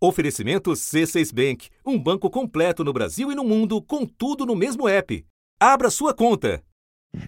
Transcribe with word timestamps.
Oferecimento 0.00 0.70
C6 0.70 1.34
Bank, 1.34 1.68
um 1.84 1.98
banco 1.98 2.30
completo 2.30 2.84
no 2.84 2.92
Brasil 2.92 3.32
e 3.32 3.34
no 3.34 3.42
mundo, 3.42 3.82
com 3.82 4.06
tudo 4.06 4.46
no 4.46 4.54
mesmo 4.54 4.88
app. 4.88 5.24
Abra 5.60 5.90
sua 5.90 6.14
conta. 6.14 6.62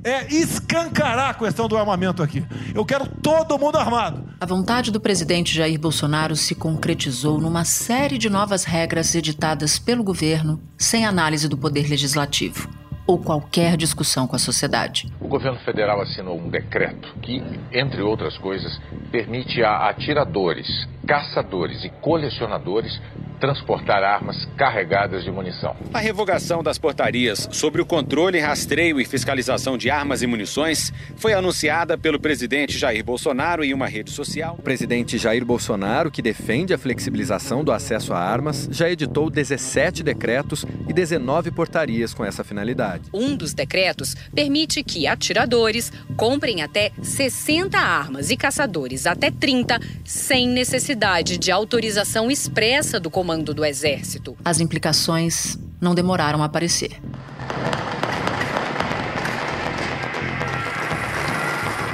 É 0.04 0.32
escancarar 0.32 1.30
a 1.30 1.34
questão 1.34 1.66
do 1.66 1.76
armamento 1.76 2.22
aqui. 2.22 2.44
Eu 2.72 2.84
quero 2.84 3.08
todo 3.08 3.58
mundo 3.58 3.76
armado. 3.76 4.22
A 4.40 4.46
vontade 4.46 4.92
do 4.92 5.00
presidente 5.00 5.54
Jair 5.54 5.80
Bolsonaro 5.80 6.36
se 6.36 6.54
concretizou 6.54 7.40
numa 7.40 7.64
série 7.64 8.18
de 8.18 8.30
novas 8.30 8.62
regras 8.62 9.14
editadas 9.16 9.78
pelo 9.78 10.04
governo, 10.04 10.62
sem 10.78 11.04
análise 11.04 11.48
do 11.48 11.58
poder 11.58 11.88
legislativo 11.88 12.79
ou 13.06 13.18
qualquer 13.18 13.76
discussão 13.76 14.26
com 14.26 14.36
a 14.36 14.38
sociedade. 14.38 15.10
O 15.20 15.28
governo 15.28 15.58
federal 15.60 16.00
assinou 16.00 16.38
um 16.38 16.48
decreto 16.48 17.14
que, 17.22 17.42
entre 17.72 18.02
outras 18.02 18.38
coisas, 18.38 18.80
permite 19.10 19.62
a 19.62 19.88
atiradores, 19.88 20.88
caçadores 21.06 21.84
e 21.84 21.88
colecionadores 21.88 23.00
transportar 23.40 24.04
armas 24.04 24.36
carregadas 24.56 25.24
de 25.24 25.32
munição. 25.32 25.74
A 25.94 25.98
revogação 25.98 26.62
das 26.62 26.78
portarias 26.78 27.48
sobre 27.50 27.80
o 27.80 27.86
controle, 27.86 28.38
rastreio 28.38 29.00
e 29.00 29.04
fiscalização 29.04 29.78
de 29.78 29.90
armas 29.90 30.22
e 30.22 30.26
munições 30.26 30.92
foi 31.16 31.32
anunciada 31.32 31.96
pelo 31.96 32.20
presidente 32.20 32.78
Jair 32.78 33.02
Bolsonaro 33.02 33.64
em 33.64 33.72
uma 33.72 33.86
rede 33.86 34.10
social. 34.10 34.56
O 34.58 34.62
presidente 34.62 35.16
Jair 35.16 35.44
Bolsonaro, 35.44 36.10
que 36.10 36.20
defende 36.20 36.74
a 36.74 36.78
flexibilização 36.78 37.64
do 37.64 37.72
acesso 37.72 38.12
a 38.12 38.18
armas, 38.18 38.68
já 38.70 38.90
editou 38.90 39.30
17 39.30 40.02
decretos 40.02 40.66
e 40.86 40.92
19 40.92 41.50
portarias 41.50 42.12
com 42.12 42.24
essa 42.24 42.44
finalidade. 42.44 43.04
Um 43.12 43.34
dos 43.34 43.54
decretos 43.54 44.14
permite 44.34 44.84
que 44.84 45.06
atiradores 45.06 45.90
comprem 46.16 46.62
até 46.62 46.92
60 47.02 47.78
armas 47.78 48.30
e 48.30 48.36
caçadores 48.36 49.06
até 49.06 49.30
30 49.30 49.80
sem 50.04 50.46
necessidade 50.46 51.38
de 51.38 51.50
autorização 51.50 52.30
expressa 52.30 53.00
do 53.00 53.08
comandante 53.10 53.29
comando 53.30 53.54
do 53.54 53.64
Exército. 53.64 54.36
As 54.44 54.58
implicações 54.58 55.56
não 55.80 55.94
demoraram 55.94 56.42
a 56.42 56.46
aparecer. 56.46 57.00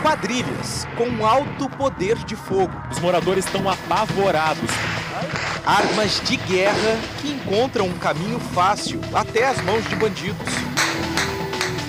Quadrilhas 0.01 0.89
com 0.97 1.27
alto 1.27 1.69
poder 1.77 2.17
de 2.25 2.35
fogo. 2.35 2.73
Os 2.91 2.99
moradores 3.01 3.45
estão 3.45 3.69
apavorados. 3.69 4.71
Armas 5.67 6.23
de 6.25 6.39
guerra 6.39 6.99
que 7.21 7.29
encontram 7.29 7.87
um 7.87 7.99
caminho 7.99 8.41
fácil 8.41 8.99
até 9.13 9.47
as 9.47 9.61
mãos 9.61 9.87
de 9.91 9.95
bandidos. 9.95 10.55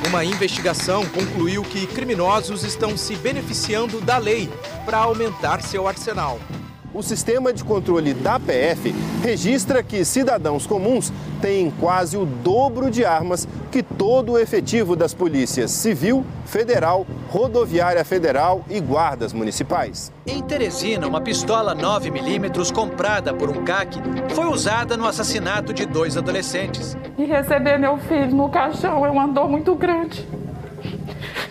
Uma 0.10 0.26
investigação 0.26 1.06
concluiu 1.06 1.62
que 1.62 1.88
criminosos 1.88 2.66
estão 2.66 2.98
se 2.98 3.16
beneficiando 3.16 4.02
da 4.02 4.18
lei 4.18 4.50
para 4.86 4.98
aumentar 4.98 5.62
seu 5.62 5.88
arsenal. 5.88 6.38
O 6.98 7.04
sistema 7.04 7.54
de 7.54 7.64
controle 7.64 8.12
da 8.12 8.40
PF 8.40 8.92
registra 9.22 9.84
que 9.84 10.04
cidadãos 10.04 10.66
comuns 10.66 11.14
têm 11.40 11.70
quase 11.70 12.18
o 12.18 12.26
dobro 12.26 12.90
de 12.90 13.06
armas 13.06 13.48
que 13.72 13.84
todo 13.84 14.32
o 14.32 14.40
efetivo 14.40 14.96
das 14.96 15.14
polícias 15.14 15.70
civil, 15.70 16.26
federal, 16.48 17.06
rodoviária 17.30 18.04
federal 18.04 18.66
e 18.68 18.80
guardas 18.80 19.32
municipais. 19.32 20.12
Em 20.26 20.42
Teresina, 20.42 21.06
uma 21.06 21.22
pistola 21.22 21.76
9mm 21.76 22.74
comprada 22.74 23.32
por 23.32 23.52
um 23.52 23.64
CAC 23.64 24.00
foi 24.30 24.48
usada 24.48 24.98
no 24.98 25.06
assassinato 25.06 25.76
de 25.76 25.86
dois 25.86 26.18
adolescentes. 26.18 26.98
E 27.16 27.26
receber 27.26 27.78
meu 27.78 28.00
filho 28.00 28.36
no 28.36 28.50
caixão 28.50 29.06
é 29.06 29.12
uma 29.12 29.28
dor 29.28 29.48
muito 29.48 29.76
grande. 29.76 30.28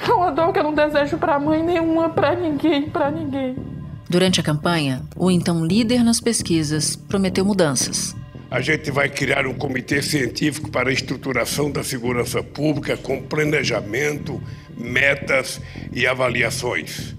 É 0.08 0.12
uma 0.12 0.32
dor 0.32 0.52
que 0.52 0.58
eu 0.58 0.64
não 0.64 0.74
desejo 0.74 1.16
para 1.18 1.38
mãe 1.38 1.62
nenhuma, 1.62 2.08
para 2.08 2.34
ninguém, 2.34 2.90
para 2.90 3.12
ninguém. 3.12 3.75
Durante 4.08 4.40
a 4.40 4.42
campanha, 4.42 5.02
o 5.16 5.30
então 5.30 5.64
líder 5.64 6.04
nas 6.04 6.20
pesquisas 6.20 6.94
prometeu 6.94 7.44
mudanças. 7.44 8.14
A 8.48 8.60
gente 8.60 8.90
vai 8.92 9.08
criar 9.08 9.46
um 9.46 9.54
comitê 9.54 10.00
científico 10.00 10.70
para 10.70 10.88
a 10.88 10.92
estruturação 10.92 11.70
da 11.70 11.82
segurança 11.82 12.42
pública 12.42 12.96
com 12.96 13.20
planejamento, 13.20 14.40
metas 14.76 15.60
e 15.92 16.06
avaliações. 16.06 17.16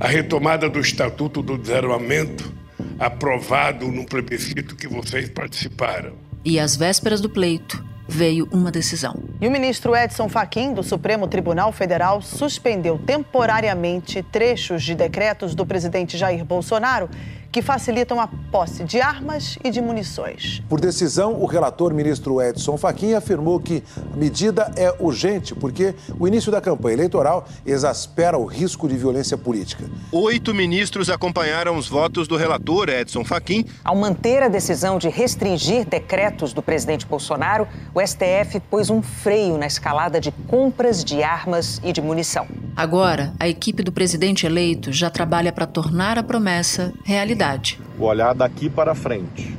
A 0.00 0.08
retomada 0.08 0.68
do 0.68 0.80
Estatuto 0.80 1.40
do 1.40 1.56
Desarmamento, 1.56 2.52
aprovado 2.98 3.86
no 3.86 4.04
plebiscito 4.04 4.74
que 4.74 4.88
vocês 4.88 5.28
participaram. 5.28 6.14
E 6.44 6.58
às 6.58 6.74
vésperas 6.74 7.20
do 7.20 7.30
pleito, 7.30 7.82
veio 8.08 8.48
uma 8.52 8.70
decisão. 8.70 9.16
E 9.40 9.46
o 9.46 9.50
ministro 9.50 9.96
Edson 9.96 10.28
Fachin, 10.28 10.72
do 10.72 10.82
Supremo 10.82 11.26
Tribunal 11.26 11.72
Federal, 11.72 12.20
suspendeu 12.20 12.98
temporariamente 12.98 14.22
trechos 14.22 14.82
de 14.82 14.94
decretos 14.94 15.54
do 15.54 15.64
presidente 15.64 16.16
Jair 16.16 16.44
Bolsonaro 16.44 17.08
que 17.54 17.62
facilitam 17.62 18.20
a 18.20 18.26
posse 18.50 18.82
de 18.82 19.00
armas 19.00 19.56
e 19.62 19.70
de 19.70 19.80
munições. 19.80 20.60
Por 20.68 20.80
decisão, 20.80 21.40
o 21.40 21.46
relator 21.46 21.94
ministro 21.94 22.42
Edson 22.42 22.76
Fachin 22.76 23.14
afirmou 23.14 23.60
que 23.60 23.80
a 24.12 24.16
medida 24.16 24.72
é 24.74 24.92
urgente 24.98 25.54
porque 25.54 25.94
o 26.18 26.26
início 26.26 26.50
da 26.50 26.60
campanha 26.60 26.94
eleitoral 26.94 27.46
exaspera 27.64 28.36
o 28.36 28.44
risco 28.44 28.88
de 28.88 28.96
violência 28.96 29.38
política. 29.38 29.84
Oito 30.10 30.52
ministros 30.52 31.08
acompanharam 31.08 31.76
os 31.76 31.86
votos 31.86 32.26
do 32.26 32.36
relator 32.36 32.88
Edson 32.88 33.24
Fachin. 33.24 33.64
Ao 33.84 33.94
manter 33.94 34.42
a 34.42 34.48
decisão 34.48 34.98
de 34.98 35.08
restringir 35.08 35.86
decretos 35.86 36.52
do 36.52 36.60
presidente 36.60 37.06
Bolsonaro, 37.06 37.68
o 37.94 38.04
STF 38.04 38.58
pôs 38.68 38.90
um 38.90 39.00
freio 39.00 39.56
na 39.56 39.68
escalada 39.68 40.20
de 40.20 40.32
compras 40.48 41.04
de 41.04 41.22
armas 41.22 41.80
e 41.84 41.92
de 41.92 42.02
munição. 42.02 42.48
Agora, 42.74 43.32
a 43.38 43.48
equipe 43.48 43.84
do 43.84 43.92
presidente 43.92 44.44
eleito 44.44 44.92
já 44.92 45.08
trabalha 45.08 45.52
para 45.52 45.64
tornar 45.64 46.18
a 46.18 46.22
promessa 46.24 46.92
realidade 47.04 47.43
realidade. 47.44 47.78
O 47.98 48.04
olhar 48.04 48.34
daqui 48.34 48.68
para 48.68 48.94
frente. 48.94 49.56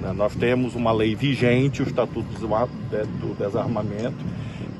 Né? 0.00 0.12
Nós 0.12 0.34
temos 0.34 0.74
uma 0.74 0.92
lei 0.92 1.14
vigente, 1.14 1.82
o 1.82 1.86
Estatuto 1.86 2.28
do 2.38 3.34
Desarmamento, 3.38 4.24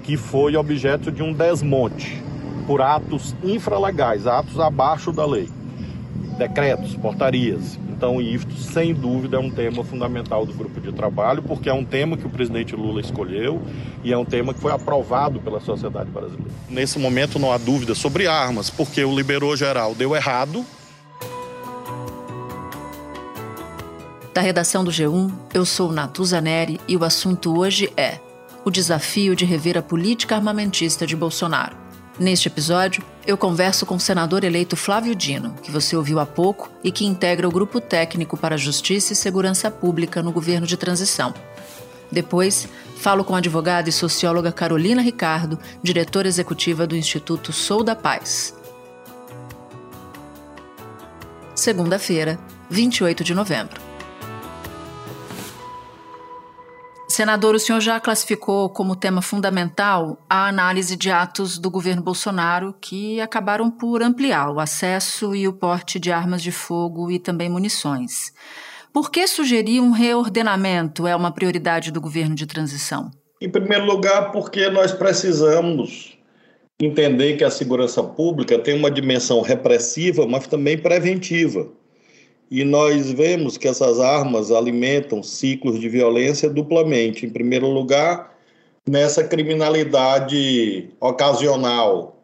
que 0.02 0.16
foi 0.16 0.56
objeto 0.56 1.10
de 1.12 1.22
um 1.22 1.32
desmonte 1.32 2.22
por 2.66 2.80
atos 2.80 3.34
infralegais, 3.44 4.26
atos 4.26 4.58
abaixo 4.58 5.12
da 5.12 5.24
lei, 5.24 5.48
decretos, 6.36 6.94
portarias. 6.96 7.78
Então, 7.88 8.20
isso, 8.20 8.46
sem 8.58 8.92
dúvida, 8.92 9.38
é 9.38 9.40
um 9.40 9.50
tema 9.50 9.82
fundamental 9.82 10.44
do 10.44 10.52
grupo 10.52 10.80
de 10.80 10.92
trabalho, 10.92 11.42
porque 11.42 11.68
é 11.68 11.72
um 11.72 11.84
tema 11.84 12.14
que 12.16 12.26
o 12.26 12.28
presidente 12.28 12.76
Lula 12.76 13.00
escolheu 13.00 13.62
e 14.04 14.12
é 14.12 14.18
um 14.18 14.24
tema 14.24 14.52
que 14.52 14.60
foi 14.60 14.70
aprovado 14.70 15.40
pela 15.40 15.60
sociedade 15.60 16.10
brasileira. 16.10 16.50
Nesse 16.68 16.98
momento, 16.98 17.38
não 17.38 17.52
há 17.52 17.56
dúvida 17.56 17.94
sobre 17.94 18.26
armas, 18.26 18.68
porque 18.68 19.02
o 19.02 19.16
liberou 19.16 19.56
geral 19.56 19.94
deu 19.94 20.14
errado, 20.14 20.62
Da 24.36 24.42
redação 24.42 24.84
do 24.84 24.90
G1, 24.90 25.32
eu 25.54 25.64
sou 25.64 25.90
Natuza 25.90 26.42
Neri 26.42 26.78
e 26.86 26.94
o 26.94 27.04
assunto 27.04 27.58
hoje 27.58 27.90
é 27.96 28.20
o 28.66 28.70
desafio 28.70 29.34
de 29.34 29.46
rever 29.46 29.78
a 29.78 29.82
política 29.82 30.36
armamentista 30.36 31.06
de 31.06 31.16
Bolsonaro. 31.16 31.74
Neste 32.20 32.46
episódio, 32.46 33.02
eu 33.26 33.38
converso 33.38 33.86
com 33.86 33.94
o 33.94 33.98
senador 33.98 34.44
eleito 34.44 34.76
Flávio 34.76 35.14
Dino, 35.14 35.54
que 35.62 35.70
você 35.70 35.96
ouviu 35.96 36.20
há 36.20 36.26
pouco 36.26 36.70
e 36.84 36.92
que 36.92 37.06
integra 37.06 37.48
o 37.48 37.50
Grupo 37.50 37.80
Técnico 37.80 38.36
para 38.36 38.58
Justiça 38.58 39.14
e 39.14 39.16
Segurança 39.16 39.70
Pública 39.70 40.22
no 40.22 40.32
governo 40.32 40.66
de 40.66 40.76
transição. 40.76 41.32
Depois, 42.12 42.68
falo 42.98 43.24
com 43.24 43.34
a 43.34 43.38
advogada 43.38 43.88
e 43.88 43.92
socióloga 43.92 44.52
Carolina 44.52 45.00
Ricardo, 45.00 45.58
diretora 45.82 46.28
executiva 46.28 46.86
do 46.86 46.94
Instituto 46.94 47.54
Sou 47.54 47.82
da 47.82 47.96
Paz. 47.96 48.54
Segunda-feira, 51.54 52.38
28 52.68 53.24
de 53.24 53.34
novembro. 53.34 53.85
Senador, 57.16 57.54
o 57.54 57.58
senhor 57.58 57.80
já 57.80 57.98
classificou 57.98 58.68
como 58.68 58.94
tema 58.94 59.22
fundamental 59.22 60.22
a 60.28 60.48
análise 60.48 60.94
de 60.94 61.10
atos 61.10 61.56
do 61.56 61.70
governo 61.70 62.02
Bolsonaro 62.02 62.74
que 62.78 63.18
acabaram 63.22 63.70
por 63.70 64.02
ampliar 64.02 64.50
o 64.50 64.60
acesso 64.60 65.34
e 65.34 65.48
o 65.48 65.52
porte 65.54 65.98
de 65.98 66.12
armas 66.12 66.42
de 66.42 66.52
fogo 66.52 67.10
e 67.10 67.18
também 67.18 67.48
munições. 67.48 68.34
Por 68.92 69.10
que 69.10 69.26
sugerir 69.26 69.80
um 69.80 69.92
reordenamento 69.92 71.06
é 71.06 71.16
uma 71.16 71.32
prioridade 71.32 71.90
do 71.90 72.02
governo 72.02 72.34
de 72.34 72.44
transição? 72.44 73.10
Em 73.40 73.48
primeiro 73.48 73.86
lugar, 73.86 74.30
porque 74.30 74.68
nós 74.68 74.92
precisamos 74.92 76.18
entender 76.78 77.38
que 77.38 77.44
a 77.44 77.50
segurança 77.50 78.02
pública 78.02 78.58
tem 78.58 78.78
uma 78.78 78.90
dimensão 78.90 79.40
repressiva, 79.40 80.26
mas 80.28 80.46
também 80.46 80.76
preventiva. 80.76 81.66
E 82.50 82.64
nós 82.64 83.10
vemos 83.10 83.56
que 83.56 83.66
essas 83.66 83.98
armas 83.98 84.50
alimentam 84.50 85.22
ciclos 85.22 85.80
de 85.80 85.88
violência 85.88 86.48
duplamente. 86.48 87.26
Em 87.26 87.30
primeiro 87.30 87.68
lugar, 87.68 88.34
nessa 88.88 89.24
criminalidade 89.24 90.90
ocasional, 91.00 92.16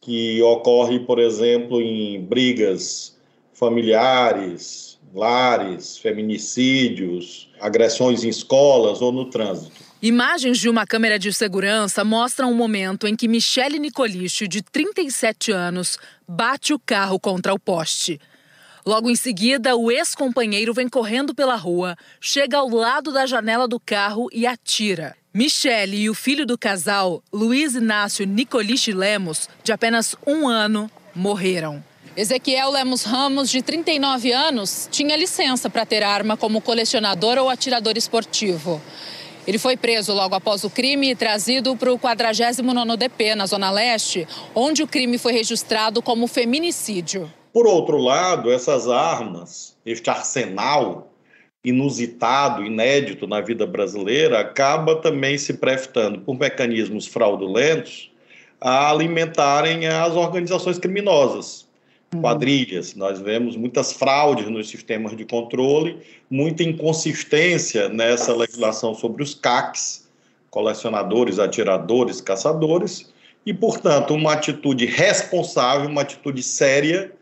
que 0.00 0.42
ocorre, 0.42 1.00
por 1.00 1.18
exemplo, 1.18 1.80
em 1.80 2.20
brigas 2.20 3.16
familiares, 3.54 4.98
lares, 5.14 5.96
feminicídios, 5.96 7.48
agressões 7.58 8.22
em 8.22 8.28
escolas 8.28 9.00
ou 9.00 9.10
no 9.10 9.30
trânsito. 9.30 9.82
Imagens 10.02 10.58
de 10.58 10.68
uma 10.68 10.84
câmera 10.84 11.18
de 11.18 11.32
segurança 11.32 12.04
mostram 12.04 12.50
o 12.50 12.54
momento 12.54 13.06
em 13.06 13.16
que 13.16 13.26
Michele 13.26 13.78
Nicoliche, 13.78 14.46
de 14.46 14.60
37 14.60 15.50
anos, 15.50 15.96
bate 16.28 16.74
o 16.74 16.78
carro 16.78 17.18
contra 17.18 17.54
o 17.54 17.58
poste. 17.58 18.20
Logo 18.86 19.08
em 19.08 19.16
seguida, 19.16 19.74
o 19.74 19.90
ex-companheiro 19.90 20.74
vem 20.74 20.90
correndo 20.90 21.34
pela 21.34 21.56
rua, 21.56 21.96
chega 22.20 22.58
ao 22.58 22.68
lado 22.68 23.14
da 23.14 23.24
janela 23.24 23.66
do 23.66 23.80
carro 23.80 24.28
e 24.30 24.46
atira. 24.46 25.16
Michele 25.32 26.02
e 26.02 26.10
o 26.10 26.14
filho 26.14 26.44
do 26.44 26.58
casal, 26.58 27.22
Luiz 27.32 27.74
Inácio 27.74 28.26
Nicoliche 28.26 28.92
Lemos, 28.92 29.48
de 29.62 29.72
apenas 29.72 30.14
um 30.26 30.46
ano, 30.46 30.90
morreram. 31.14 31.82
Ezequiel 32.14 32.70
Lemos 32.70 33.04
Ramos, 33.04 33.48
de 33.48 33.62
39 33.62 34.32
anos, 34.32 34.86
tinha 34.92 35.16
licença 35.16 35.70
para 35.70 35.86
ter 35.86 36.02
arma 36.02 36.36
como 36.36 36.60
colecionador 36.60 37.38
ou 37.38 37.48
atirador 37.48 37.96
esportivo. 37.96 38.82
Ele 39.46 39.58
foi 39.58 39.78
preso 39.78 40.12
logo 40.12 40.34
após 40.34 40.62
o 40.62 40.68
crime 40.68 41.10
e 41.10 41.16
trazido 41.16 41.74
para 41.74 41.92
o 41.92 41.98
49º 41.98 42.96
DP, 42.98 43.34
na 43.34 43.46
Zona 43.46 43.70
Leste, 43.70 44.28
onde 44.54 44.82
o 44.82 44.86
crime 44.86 45.16
foi 45.16 45.32
registrado 45.32 46.02
como 46.02 46.26
feminicídio. 46.26 47.32
Por 47.54 47.68
outro 47.68 47.98
lado, 47.98 48.50
essas 48.50 48.88
armas, 48.88 49.76
este 49.86 50.10
arsenal 50.10 51.12
inusitado, 51.64 52.64
inédito 52.64 53.28
na 53.28 53.40
vida 53.40 53.64
brasileira, 53.64 54.40
acaba 54.40 54.96
também 54.96 55.38
se 55.38 55.54
prestando 55.54 56.20
por 56.22 56.36
mecanismos 56.36 57.06
fraudulentos 57.06 58.10
a 58.60 58.90
alimentarem 58.90 59.86
as 59.86 60.14
organizações 60.14 60.80
criminosas, 60.80 61.64
uhum. 62.12 62.22
quadrilhas. 62.22 62.96
Nós 62.96 63.20
vemos 63.20 63.56
muitas 63.56 63.92
fraudes 63.92 64.50
nos 64.50 64.68
sistemas 64.68 65.16
de 65.16 65.24
controle, 65.24 66.00
muita 66.28 66.64
inconsistência 66.64 67.88
nessa 67.88 68.34
legislação 68.34 68.96
sobre 68.96 69.22
os 69.22 69.32
CACs, 69.32 70.08
colecionadores, 70.50 71.38
atiradores, 71.38 72.20
caçadores, 72.20 73.14
e, 73.46 73.54
portanto, 73.54 74.12
uma 74.12 74.32
atitude 74.32 74.86
responsável, 74.86 75.88
uma 75.88 76.02
atitude 76.02 76.42
séria, 76.42 77.12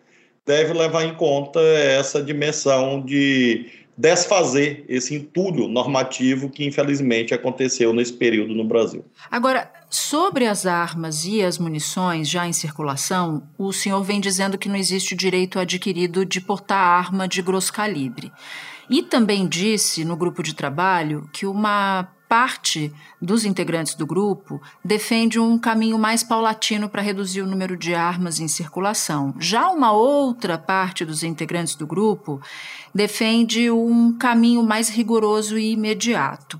deve 0.47 0.73
levar 0.73 1.05
em 1.05 1.15
conta 1.15 1.61
essa 1.61 2.23
dimensão 2.23 3.01
de 3.01 3.67
desfazer 3.97 4.85
esse 4.89 5.15
entulho 5.15 5.69
normativo 5.69 6.49
que 6.49 6.65
infelizmente 6.65 7.35
aconteceu 7.35 7.93
nesse 7.93 8.13
período 8.13 8.55
no 8.55 8.65
Brasil. 8.65 9.05
Agora, 9.31 9.71
sobre 9.91 10.47
as 10.47 10.67
armas 10.67 11.25
e 11.25 11.43
as 11.43 11.59
munições 11.59 12.29
já 12.29 12.47
em 12.47 12.53
circulação, 12.53 13.43
o 13.59 13.73
senhor 13.73 14.03
vem 14.03 14.21
dizendo 14.21 14.57
que 14.57 14.69
não 14.69 14.77
existe 14.77 15.15
o 15.15 15.17
direito 15.17 15.59
adquirido 15.59 16.25
de 16.25 16.41
portar 16.41 16.79
arma 16.79 17.29
de 17.29 17.43
grosso 17.43 17.73
calibre. 17.73 18.33
E 18.89 19.03
também 19.03 19.47
disse 19.47 20.05
no 20.05 20.17
grupo 20.17 20.43
de 20.43 20.55
trabalho 20.55 21.29
que 21.33 21.47
uma 21.47 22.09
parte 22.33 22.91
dos 23.21 23.45
integrantes 23.45 23.95
do 23.95 24.07
grupo 24.07 24.59
defende 24.83 25.39
um 25.39 25.59
caminho 25.59 25.99
mais 25.99 26.25
paulatino 26.25 26.89
para 26.89 27.03
reduzir 27.03 27.43
o 27.43 27.47
número 27.47 27.77
de 27.77 27.95
armas 27.95 28.41
em 28.41 28.49
circulação. 28.49 29.35
Já 29.39 29.69
uma 29.69 29.93
outra 29.93 30.57
parte 30.57 31.05
dos 31.05 31.23
integrantes 31.23 31.75
do 31.75 31.87
grupo 31.87 32.41
defende 32.95 33.71
um 33.71 34.17
caminho 34.17 34.63
mais 34.63 34.89
rigoroso 34.89 35.59
e 35.59 35.73
imediato. 35.73 36.59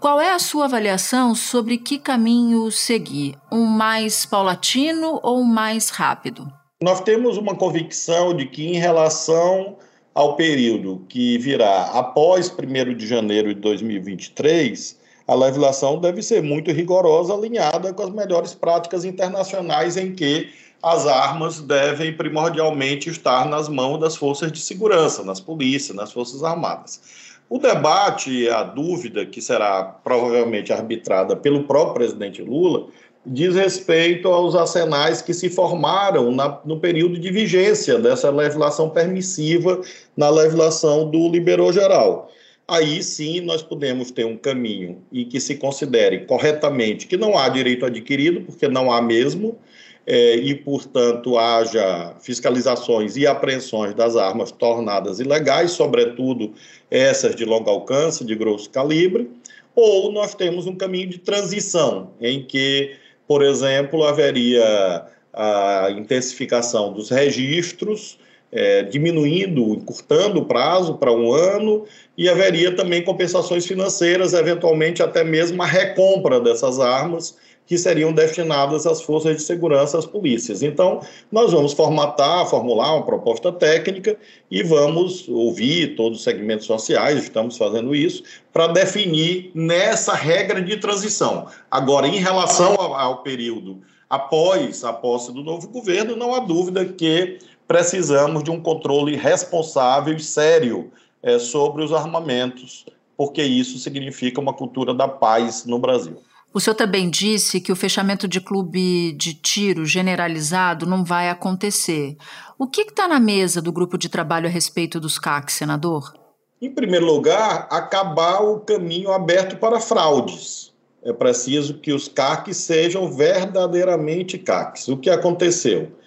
Qual 0.00 0.18
é 0.18 0.32
a 0.32 0.38
sua 0.38 0.64
avaliação 0.64 1.34
sobre 1.34 1.76
que 1.76 1.98
caminho 1.98 2.70
seguir? 2.70 3.36
Um 3.52 3.66
mais 3.66 4.24
paulatino 4.24 5.20
ou 5.22 5.40
um 5.40 5.44
mais 5.44 5.90
rápido? 5.90 6.50
Nós 6.82 7.02
temos 7.02 7.36
uma 7.36 7.54
convicção 7.54 8.34
de 8.34 8.46
que, 8.46 8.66
em 8.68 8.78
relação 8.78 9.76
ao 10.14 10.34
período 10.34 11.04
que 11.10 11.36
virá 11.36 11.90
após 11.92 12.50
1 12.50 12.94
de 12.94 13.06
janeiro 13.06 13.54
de 13.54 13.60
2023, 13.60 14.98
a 15.30 15.34
legislação 15.36 16.00
deve 16.00 16.22
ser 16.22 16.42
muito 16.42 16.72
rigorosa, 16.72 17.32
alinhada 17.32 17.94
com 17.94 18.02
as 18.02 18.10
melhores 18.10 18.52
práticas 18.52 19.04
internacionais 19.04 19.96
em 19.96 20.12
que 20.12 20.48
as 20.82 21.06
armas 21.06 21.60
devem 21.60 22.12
primordialmente 22.12 23.08
estar 23.08 23.48
nas 23.48 23.68
mãos 23.68 24.00
das 24.00 24.16
forças 24.16 24.50
de 24.50 24.58
segurança, 24.58 25.22
nas 25.22 25.38
polícias, 25.38 25.96
nas 25.96 26.10
forças 26.10 26.42
armadas. 26.42 27.00
O 27.48 27.58
debate, 27.58 28.48
a 28.48 28.64
dúvida 28.64 29.24
que 29.24 29.40
será 29.40 29.84
provavelmente 29.84 30.72
arbitrada 30.72 31.36
pelo 31.36 31.62
próprio 31.62 31.94
presidente 31.94 32.42
Lula, 32.42 32.88
diz 33.24 33.54
respeito 33.54 34.26
aos 34.26 34.56
arsenais 34.56 35.22
que 35.22 35.32
se 35.32 35.48
formaram 35.48 36.32
na, 36.32 36.58
no 36.64 36.80
período 36.80 37.20
de 37.20 37.30
vigência 37.30 38.00
dessa 38.00 38.30
legislação 38.30 38.90
permissiva 38.90 39.80
na 40.16 40.28
legislação 40.28 41.08
do 41.08 41.28
liberou 41.28 41.72
geral 41.72 42.28
aí 42.70 43.02
sim 43.02 43.40
nós 43.40 43.62
podemos 43.62 44.12
ter 44.12 44.24
um 44.24 44.36
caminho 44.36 45.02
e 45.10 45.24
que 45.24 45.40
se 45.40 45.56
considere 45.56 46.24
corretamente 46.24 47.08
que 47.08 47.16
não 47.16 47.36
há 47.36 47.48
direito 47.48 47.84
adquirido, 47.84 48.42
porque 48.42 48.68
não 48.68 48.92
há 48.92 49.02
mesmo, 49.02 49.58
é, 50.06 50.36
e, 50.36 50.54
portanto, 50.54 51.36
haja 51.36 52.14
fiscalizações 52.20 53.16
e 53.16 53.26
apreensões 53.26 53.92
das 53.92 54.16
armas 54.16 54.50
tornadas 54.52 55.18
ilegais, 55.18 55.72
sobretudo 55.72 56.54
essas 56.90 57.34
de 57.34 57.44
longo 57.44 57.68
alcance, 57.68 58.24
de 58.24 58.34
grosso 58.34 58.70
calibre, 58.70 59.28
ou 59.74 60.10
nós 60.12 60.34
temos 60.34 60.66
um 60.66 60.76
caminho 60.76 61.08
de 61.08 61.18
transição, 61.18 62.12
em 62.20 62.42
que, 62.44 62.92
por 63.26 63.42
exemplo, 63.42 64.04
haveria 64.04 65.06
a 65.32 65.88
intensificação 65.90 66.92
dos 66.92 67.10
registros 67.10 68.18
é, 68.52 68.82
diminuindo, 68.82 69.74
encurtando 69.74 70.40
o 70.40 70.44
prazo 70.44 70.94
para 70.94 71.12
um 71.12 71.32
ano, 71.32 71.84
e 72.16 72.28
haveria 72.28 72.74
também 72.74 73.02
compensações 73.02 73.66
financeiras, 73.66 74.32
eventualmente 74.32 75.02
até 75.02 75.22
mesmo 75.24 75.62
a 75.62 75.66
recompra 75.66 76.40
dessas 76.40 76.80
armas 76.80 77.36
que 77.70 77.78
seriam 77.78 78.12
destinadas 78.12 78.84
às 78.84 79.00
forças 79.00 79.36
de 79.36 79.42
segurança, 79.42 79.96
às 79.96 80.04
polícias. 80.04 80.60
Então, 80.60 81.00
nós 81.30 81.52
vamos 81.52 81.72
formatar, 81.72 82.44
formular 82.46 82.96
uma 82.96 83.06
proposta 83.06 83.52
técnica 83.52 84.16
e 84.50 84.60
vamos 84.64 85.28
ouvir 85.28 85.94
todos 85.94 86.18
os 86.18 86.24
segmentos 86.24 86.66
sociais, 86.66 87.22
estamos 87.22 87.56
fazendo 87.56 87.94
isso, 87.94 88.24
para 88.52 88.66
definir 88.66 89.52
nessa 89.54 90.14
regra 90.14 90.60
de 90.60 90.78
transição. 90.78 91.46
Agora, 91.70 92.08
em 92.08 92.16
relação 92.16 92.74
ao, 92.74 92.92
ao 92.92 93.22
período 93.22 93.80
após 94.10 94.82
a 94.82 94.92
posse 94.92 95.32
do 95.32 95.44
novo 95.44 95.68
governo, 95.68 96.16
não 96.16 96.34
há 96.34 96.40
dúvida 96.40 96.84
que 96.84 97.38
precisamos 97.70 98.42
de 98.42 98.50
um 98.50 98.60
controle 98.60 99.14
responsável 99.14 100.12
e 100.12 100.20
sério 100.20 100.90
é, 101.22 101.38
sobre 101.38 101.84
os 101.84 101.92
armamentos, 101.92 102.84
porque 103.16 103.40
isso 103.40 103.78
significa 103.78 104.40
uma 104.40 104.52
cultura 104.52 104.92
da 104.92 105.06
paz 105.06 105.64
no 105.64 105.78
Brasil. 105.78 106.20
O 106.52 106.58
senhor 106.58 106.74
também 106.74 107.08
disse 107.08 107.60
que 107.60 107.70
o 107.70 107.76
fechamento 107.76 108.26
de 108.26 108.40
clube 108.40 109.12
de 109.12 109.34
tiro 109.34 109.86
generalizado 109.86 110.84
não 110.84 111.04
vai 111.04 111.30
acontecer. 111.30 112.16
O 112.58 112.66
que 112.66 112.80
está 112.80 113.06
na 113.06 113.20
mesa 113.20 113.62
do 113.62 113.70
grupo 113.70 113.96
de 113.96 114.08
trabalho 114.08 114.48
a 114.48 114.50
respeito 114.50 114.98
dos 114.98 115.16
CAC, 115.16 115.52
senador? 115.52 116.12
Em 116.60 116.72
primeiro 116.72 117.06
lugar, 117.06 117.68
acabar 117.70 118.40
o 118.40 118.58
caminho 118.58 119.12
aberto 119.12 119.58
para 119.58 119.78
fraudes. 119.78 120.72
É 121.04 121.12
preciso 121.12 121.74
que 121.74 121.92
os 121.92 122.08
CACs 122.08 122.56
sejam 122.56 123.12
verdadeiramente 123.12 124.38
CACs. 124.38 124.88
O 124.88 124.96
que 124.96 125.08
aconteceu? 125.08 125.99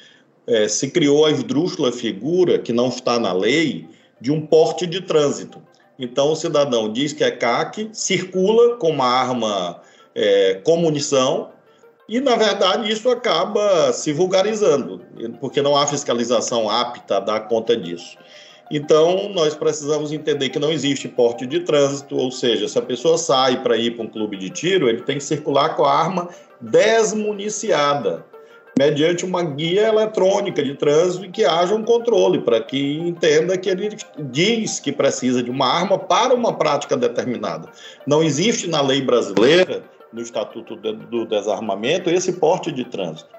É, 0.47 0.67
se 0.67 0.89
criou 0.91 1.25
a 1.25 1.31
esdrúxula 1.31 1.91
figura, 1.91 2.59
que 2.59 2.73
não 2.73 2.89
está 2.89 3.19
na 3.19 3.33
lei, 3.33 3.87
de 4.19 4.31
um 4.31 4.45
porte 4.45 4.85
de 4.85 5.01
trânsito. 5.01 5.61
Então, 5.97 6.31
o 6.31 6.35
cidadão 6.35 6.91
diz 6.91 7.13
que 7.13 7.23
é 7.23 7.31
CAC, 7.31 7.89
circula 7.93 8.77
com 8.77 8.89
uma 8.89 9.05
arma 9.05 9.81
é, 10.15 10.55
com 10.63 10.77
munição, 10.77 11.49
e, 12.07 12.19
na 12.19 12.35
verdade, 12.35 12.91
isso 12.91 13.09
acaba 13.09 13.93
se 13.93 14.11
vulgarizando, 14.11 15.01
porque 15.39 15.61
não 15.61 15.75
há 15.75 15.87
fiscalização 15.87 16.69
apta 16.69 17.17
a 17.17 17.19
dar 17.19 17.39
conta 17.47 17.77
disso. 17.77 18.17
Então, 18.69 19.29
nós 19.29 19.55
precisamos 19.55 20.11
entender 20.11 20.49
que 20.49 20.59
não 20.59 20.71
existe 20.71 21.07
porte 21.07 21.45
de 21.45 21.61
trânsito, 21.61 22.17
ou 22.17 22.31
seja, 22.31 22.67
se 22.67 22.77
a 22.77 22.81
pessoa 22.81 23.17
sai 23.17 23.61
para 23.61 23.77
ir 23.77 23.91
para 23.91 24.03
um 24.03 24.09
clube 24.09 24.35
de 24.35 24.49
tiro, 24.49 24.89
ele 24.89 25.01
tem 25.01 25.17
que 25.17 25.23
circular 25.23 25.75
com 25.75 25.85
a 25.85 25.93
arma 25.93 26.27
desmuniciada 26.59 28.25
mediante 28.77 29.25
uma 29.25 29.43
guia 29.43 29.87
eletrônica 29.87 30.63
de 30.63 30.75
trânsito 30.75 31.25
e 31.25 31.29
que 31.29 31.45
haja 31.45 31.75
um 31.75 31.83
controle 31.83 32.41
para 32.41 32.61
que 32.61 32.97
entenda 32.99 33.57
que 33.57 33.69
ele 33.69 33.95
diz 34.17 34.79
que 34.79 34.91
precisa 34.91 35.43
de 35.43 35.51
uma 35.51 35.67
arma 35.67 35.97
para 35.99 36.33
uma 36.33 36.53
prática 36.53 36.97
determinada. 36.97 37.69
Não 38.05 38.23
existe 38.23 38.67
na 38.67 38.81
lei 38.81 39.01
brasileira, 39.01 39.83
no 40.11 40.21
Estatuto 40.21 40.75
do 40.75 41.25
Desarmamento, 41.25 42.09
esse 42.09 42.33
porte 42.33 42.71
de 42.71 42.85
trânsito. 42.85 43.29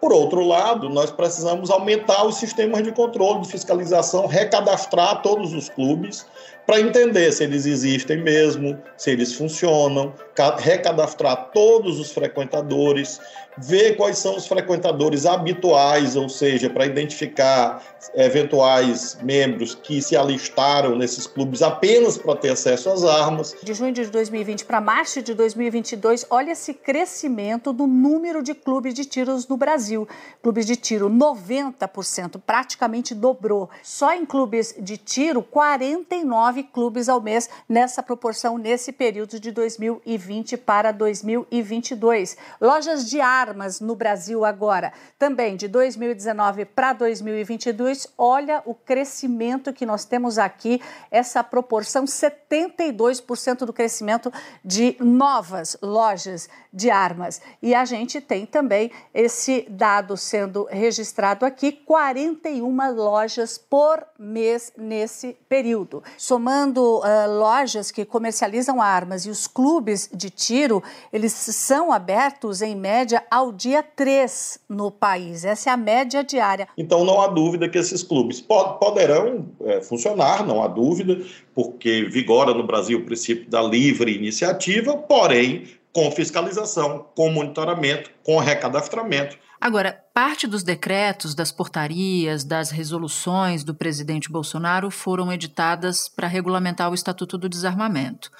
Por 0.00 0.12
outro 0.12 0.44
lado, 0.44 0.88
nós 0.88 1.12
precisamos 1.12 1.70
aumentar 1.70 2.24
os 2.26 2.36
sistemas 2.36 2.82
de 2.82 2.90
controle, 2.90 3.42
de 3.42 3.48
fiscalização, 3.48 4.26
recadastrar 4.26 5.22
todos 5.22 5.54
os 5.54 5.68
clubes, 5.68 6.26
para 6.66 6.80
entender 6.80 7.32
se 7.32 7.44
eles 7.44 7.66
existem 7.66 8.22
mesmo, 8.22 8.78
se 8.96 9.10
eles 9.10 9.34
funcionam, 9.34 10.14
recadastrar 10.58 11.50
todos 11.52 11.98
os 11.98 12.12
frequentadores, 12.12 13.20
ver 13.58 13.96
quais 13.96 14.16
são 14.18 14.36
os 14.36 14.46
frequentadores 14.46 15.26
habituais, 15.26 16.16
ou 16.16 16.28
seja, 16.28 16.70
para 16.70 16.86
identificar 16.86 17.82
eventuais 18.14 19.18
membros 19.22 19.74
que 19.74 20.00
se 20.00 20.16
alistaram 20.16 20.96
nesses 20.96 21.26
clubes 21.26 21.62
apenas 21.62 22.16
para 22.16 22.36
ter 22.36 22.50
acesso 22.50 22.90
às 22.90 23.04
armas. 23.04 23.54
De 23.62 23.74
junho 23.74 23.92
de 23.92 24.06
2020 24.06 24.64
para 24.64 24.80
março 24.80 25.20
de 25.20 25.34
2022, 25.34 26.26
olha 26.30 26.52
esse 26.52 26.72
crescimento 26.72 27.72
do 27.72 27.86
número 27.86 28.42
de 28.42 28.54
clubes 28.54 28.94
de 28.94 29.04
tiros 29.04 29.46
no 29.46 29.56
Brasil. 29.56 30.08
Clubes 30.42 30.66
de 30.66 30.76
tiro, 30.76 31.10
90%, 31.10 32.40
praticamente 32.44 33.14
dobrou. 33.14 33.68
Só 33.82 34.14
em 34.14 34.24
clubes 34.24 34.74
de 34.78 34.96
tiro, 34.96 35.42
49 35.42 36.51
clubes 36.60 37.08
ao 37.08 37.20
mês 37.20 37.48
nessa 37.68 38.02
proporção 38.02 38.58
nesse 38.58 38.90
período 38.90 39.38
de 39.38 39.52
2020 39.52 40.56
para 40.56 40.90
2022. 40.90 42.36
Lojas 42.60 43.08
de 43.08 43.20
armas 43.20 43.80
no 43.80 43.94
Brasil 43.94 44.44
agora, 44.44 44.92
também 45.16 45.54
de 45.54 45.68
2019 45.68 46.64
para 46.64 46.92
2022, 46.92 48.08
olha 48.18 48.60
o 48.64 48.74
crescimento 48.74 49.72
que 49.72 49.86
nós 49.86 50.04
temos 50.04 50.38
aqui, 50.38 50.82
essa 51.10 51.44
proporção 51.44 52.04
72% 52.04 53.64
do 53.64 53.72
crescimento 53.72 54.32
de 54.64 54.96
novas 54.98 55.76
lojas 55.80 56.48
de 56.72 56.90
armas. 56.90 57.40
E 57.60 57.74
a 57.74 57.84
gente 57.84 58.20
tem 58.20 58.46
também 58.46 58.90
esse 59.12 59.66
dado 59.68 60.16
sendo 60.16 60.64
registrado 60.70 61.44
aqui, 61.44 61.72
41 61.72 62.94
lojas 62.94 63.58
por 63.58 64.04
mês 64.18 64.72
nesse 64.76 65.36
período. 65.48 66.02
Somando 66.16 66.41
uh, 66.48 67.38
lojas 67.38 67.90
que 67.90 68.04
comercializam 68.04 68.80
armas 68.80 69.26
e 69.26 69.30
os 69.30 69.46
clubes 69.46 70.08
de 70.12 70.30
tiro, 70.30 70.82
eles 71.12 71.32
são 71.32 71.92
abertos 71.92 72.62
em 72.62 72.74
média 72.74 73.22
ao 73.30 73.52
dia 73.52 73.82
3 73.82 74.60
no 74.68 74.90
país. 74.90 75.44
Essa 75.44 75.70
é 75.70 75.72
a 75.72 75.76
média 75.76 76.24
diária. 76.24 76.68
Então 76.76 77.04
não 77.04 77.20
há 77.20 77.26
dúvida 77.26 77.68
que 77.68 77.78
esses 77.78 78.02
clubes 78.02 78.40
poderão 78.40 79.46
é, 79.60 79.80
funcionar, 79.80 80.46
não 80.46 80.62
há 80.62 80.68
dúvida, 80.68 81.20
porque 81.54 82.04
vigora 82.04 82.54
no 82.54 82.66
Brasil 82.66 82.98
o 82.98 83.04
princípio 83.04 83.48
da 83.48 83.62
livre 83.62 84.14
iniciativa, 84.14 84.96
porém 84.96 85.64
com 85.92 86.10
fiscalização, 86.10 87.06
com 87.14 87.30
monitoramento, 87.30 88.10
com 88.24 88.38
recadastramento. 88.38 89.36
Agora, 89.60 90.04
parte 90.12 90.46
dos 90.46 90.62
decretos, 90.62 91.34
das 91.34 91.52
portarias, 91.52 92.42
das 92.42 92.70
resoluções 92.70 93.62
do 93.62 93.74
presidente 93.74 94.30
Bolsonaro 94.30 94.90
foram 94.90 95.32
editadas 95.32 96.08
para 96.08 96.26
regulamentar 96.26 96.90
o 96.90 96.94
Estatuto 96.94 97.38
do 97.38 97.48
Desarmamento. 97.48 98.30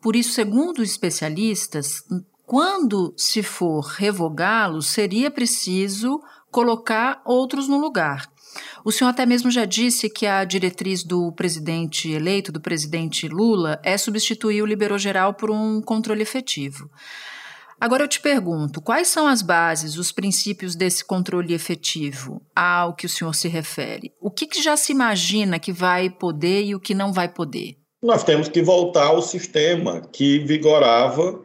Por 0.00 0.14
isso, 0.14 0.32
segundo 0.32 0.82
especialistas, 0.82 2.04
quando 2.46 3.12
se 3.16 3.42
for 3.42 3.80
revogá-lo, 3.80 4.80
seria 4.80 5.30
preciso 5.30 6.22
colocar 6.50 7.20
outros 7.24 7.68
no 7.68 7.78
lugar. 7.78 8.30
O 8.84 8.92
senhor 8.92 9.10
até 9.10 9.26
mesmo 9.26 9.50
já 9.50 9.64
disse 9.64 10.08
que 10.08 10.26
a 10.26 10.44
diretriz 10.44 11.04
do 11.04 11.32
presidente 11.32 12.10
eleito, 12.10 12.52
do 12.52 12.60
presidente 12.60 13.28
Lula, 13.28 13.80
é 13.84 13.96
substituir 13.96 14.62
o 14.62 14.66
liberou 14.66 14.98
geral 14.98 15.34
por 15.34 15.50
um 15.50 15.80
controle 15.80 16.22
efetivo. 16.22 16.90
Agora 17.80 18.02
eu 18.02 18.08
te 18.08 18.20
pergunto, 18.20 18.80
quais 18.80 19.06
são 19.06 19.28
as 19.28 19.40
bases, 19.40 19.96
os 19.96 20.10
princípios 20.10 20.74
desse 20.74 21.04
controle 21.04 21.54
efetivo 21.54 22.42
ao 22.54 22.92
que 22.92 23.06
o 23.06 23.08
senhor 23.08 23.34
se 23.34 23.46
refere? 23.46 24.12
O 24.20 24.30
que, 24.30 24.46
que 24.48 24.60
já 24.60 24.76
se 24.76 24.90
imagina 24.90 25.60
que 25.60 25.72
vai 25.72 26.10
poder 26.10 26.64
e 26.64 26.74
o 26.74 26.80
que 26.80 26.92
não 26.92 27.12
vai 27.12 27.28
poder? 27.28 27.76
Nós 28.02 28.24
temos 28.24 28.48
que 28.48 28.62
voltar 28.62 29.06
ao 29.06 29.22
sistema 29.22 30.00
que 30.12 30.40
vigorava 30.40 31.40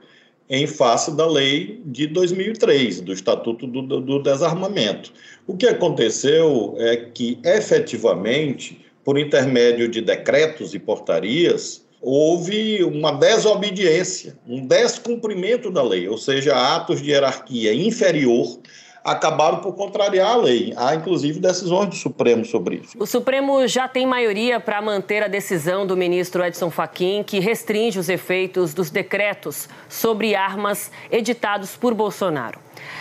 em 0.49 0.67
face 0.67 1.15
da 1.15 1.25
lei 1.25 1.81
de 1.85 2.07
2003, 2.07 3.01
do 3.01 3.13
Estatuto 3.13 3.65
do, 3.65 4.01
do, 4.01 4.21
Desarmamento. 4.21 5.13
O 5.45 5.57
que 5.57 5.67
aconteceu 5.67 6.75
é 6.77 6.95
que, 6.95 7.37
efetivamente, 7.43 8.85
por 9.03 9.17
intermédio 9.17 9.89
de 9.89 10.01
decretos 10.01 10.73
e 10.73 10.79
portarias, 10.79 11.83
houve 12.01 12.83
uma 12.83 13.11
desobediência, 13.11 14.37
um 14.47 14.65
descumprimento 14.65 15.69
da 15.69 15.83
lei, 15.83 16.07
ou 16.07 16.17
seja, 16.17 16.55
atos 16.55 17.01
de 17.01 17.11
hierarquia 17.11 17.73
inferior 17.73 18.59
acabaram 19.03 19.59
por 19.59 19.73
contrariar 19.73 20.31
a 20.31 20.37
lei. 20.37 20.73
Há, 20.77 20.95
inclusive, 20.95 21.39
decisões 21.39 21.89
do 21.89 21.95
Supremo 21.95 22.45
sobre 22.45 22.77
isso. 22.77 22.97
O 22.97 23.05
Supremo 23.05 23.67
já 23.67 23.87
tem 23.87 24.05
maioria 24.05 24.59
para 24.59 24.81
manter 24.81 25.21
a 25.23 25.27
decisão 25.27 25.85
do 25.85 25.97
ministro 25.97 26.43
Edson 26.43 26.69
Fachin, 26.69 27.23
que 27.23 27.39
restringe 27.39 27.99
os 27.99 28.07
efeitos 28.07 28.73
dos 28.73 28.89
decretos 28.89 29.67
sobre 29.89 30.35
armas 30.35 30.91
editados 31.11 31.75
por 31.75 31.93
Bolsonaro. 31.93 32.59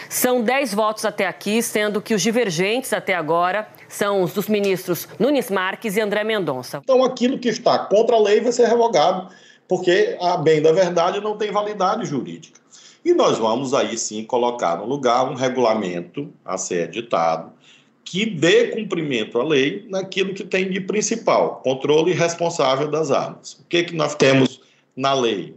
São 0.08 0.42
dez 0.42 0.74
votos 0.74 1.04
até 1.04 1.26
aqui, 1.26 1.62
sendo 1.62 2.00
que 2.00 2.14
os 2.14 2.22
divergentes 2.22 2.92
até 2.92 3.14
agora 3.14 3.68
são 3.88 4.22
os 4.22 4.32
dos 4.32 4.48
ministros 4.48 5.08
Nunes 5.18 5.50
Marques 5.50 5.96
e 5.96 6.00
André 6.00 6.24
Mendonça. 6.24 6.80
Então, 6.82 7.04
aquilo 7.04 7.38
que 7.38 7.48
está 7.48 7.78
contra 7.78 8.16
a 8.16 8.20
lei 8.20 8.40
vai 8.40 8.52
ser 8.52 8.66
revogado, 8.66 9.28
porque, 9.68 10.16
a 10.20 10.36
bem 10.36 10.60
da 10.60 10.72
verdade, 10.72 11.20
não 11.20 11.36
tem 11.36 11.50
validade 11.50 12.04
jurídica. 12.04 12.61
E 13.04 13.12
nós 13.12 13.38
vamos 13.38 13.74
aí 13.74 13.98
sim 13.98 14.24
colocar 14.24 14.76
no 14.76 14.86
lugar 14.86 15.28
um 15.28 15.34
regulamento 15.34 16.32
a 16.44 16.56
ser 16.56 16.88
editado 16.88 17.52
que 18.04 18.26
dê 18.26 18.68
cumprimento 18.68 19.40
à 19.40 19.44
lei 19.44 19.86
naquilo 19.88 20.34
que 20.34 20.44
tem 20.44 20.70
de 20.70 20.80
principal, 20.80 21.60
controle 21.64 22.12
responsável 22.12 22.88
das 22.90 23.10
armas. 23.10 23.54
O 23.54 23.64
que, 23.68 23.84
que 23.84 23.94
nós 23.94 24.14
temos 24.14 24.60
na 24.96 25.14
lei? 25.14 25.54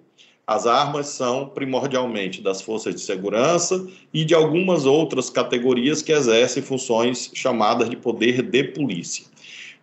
As 0.47 0.67
armas 0.67 1.07
são 1.07 1.49
primordialmente 1.49 2.41
das 2.41 2.61
forças 2.61 2.93
de 2.93 3.01
segurança 3.01 3.87
e 4.13 4.23
de 4.23 4.35
algumas 4.35 4.85
outras 4.85 5.29
categorias 5.29 6.03
que 6.03 6.11
exercem 6.11 6.61
funções 6.61 7.31
chamadas 7.33 7.89
de 7.89 7.97
poder 7.97 8.43
de 8.43 8.63
polícia. 8.63 9.25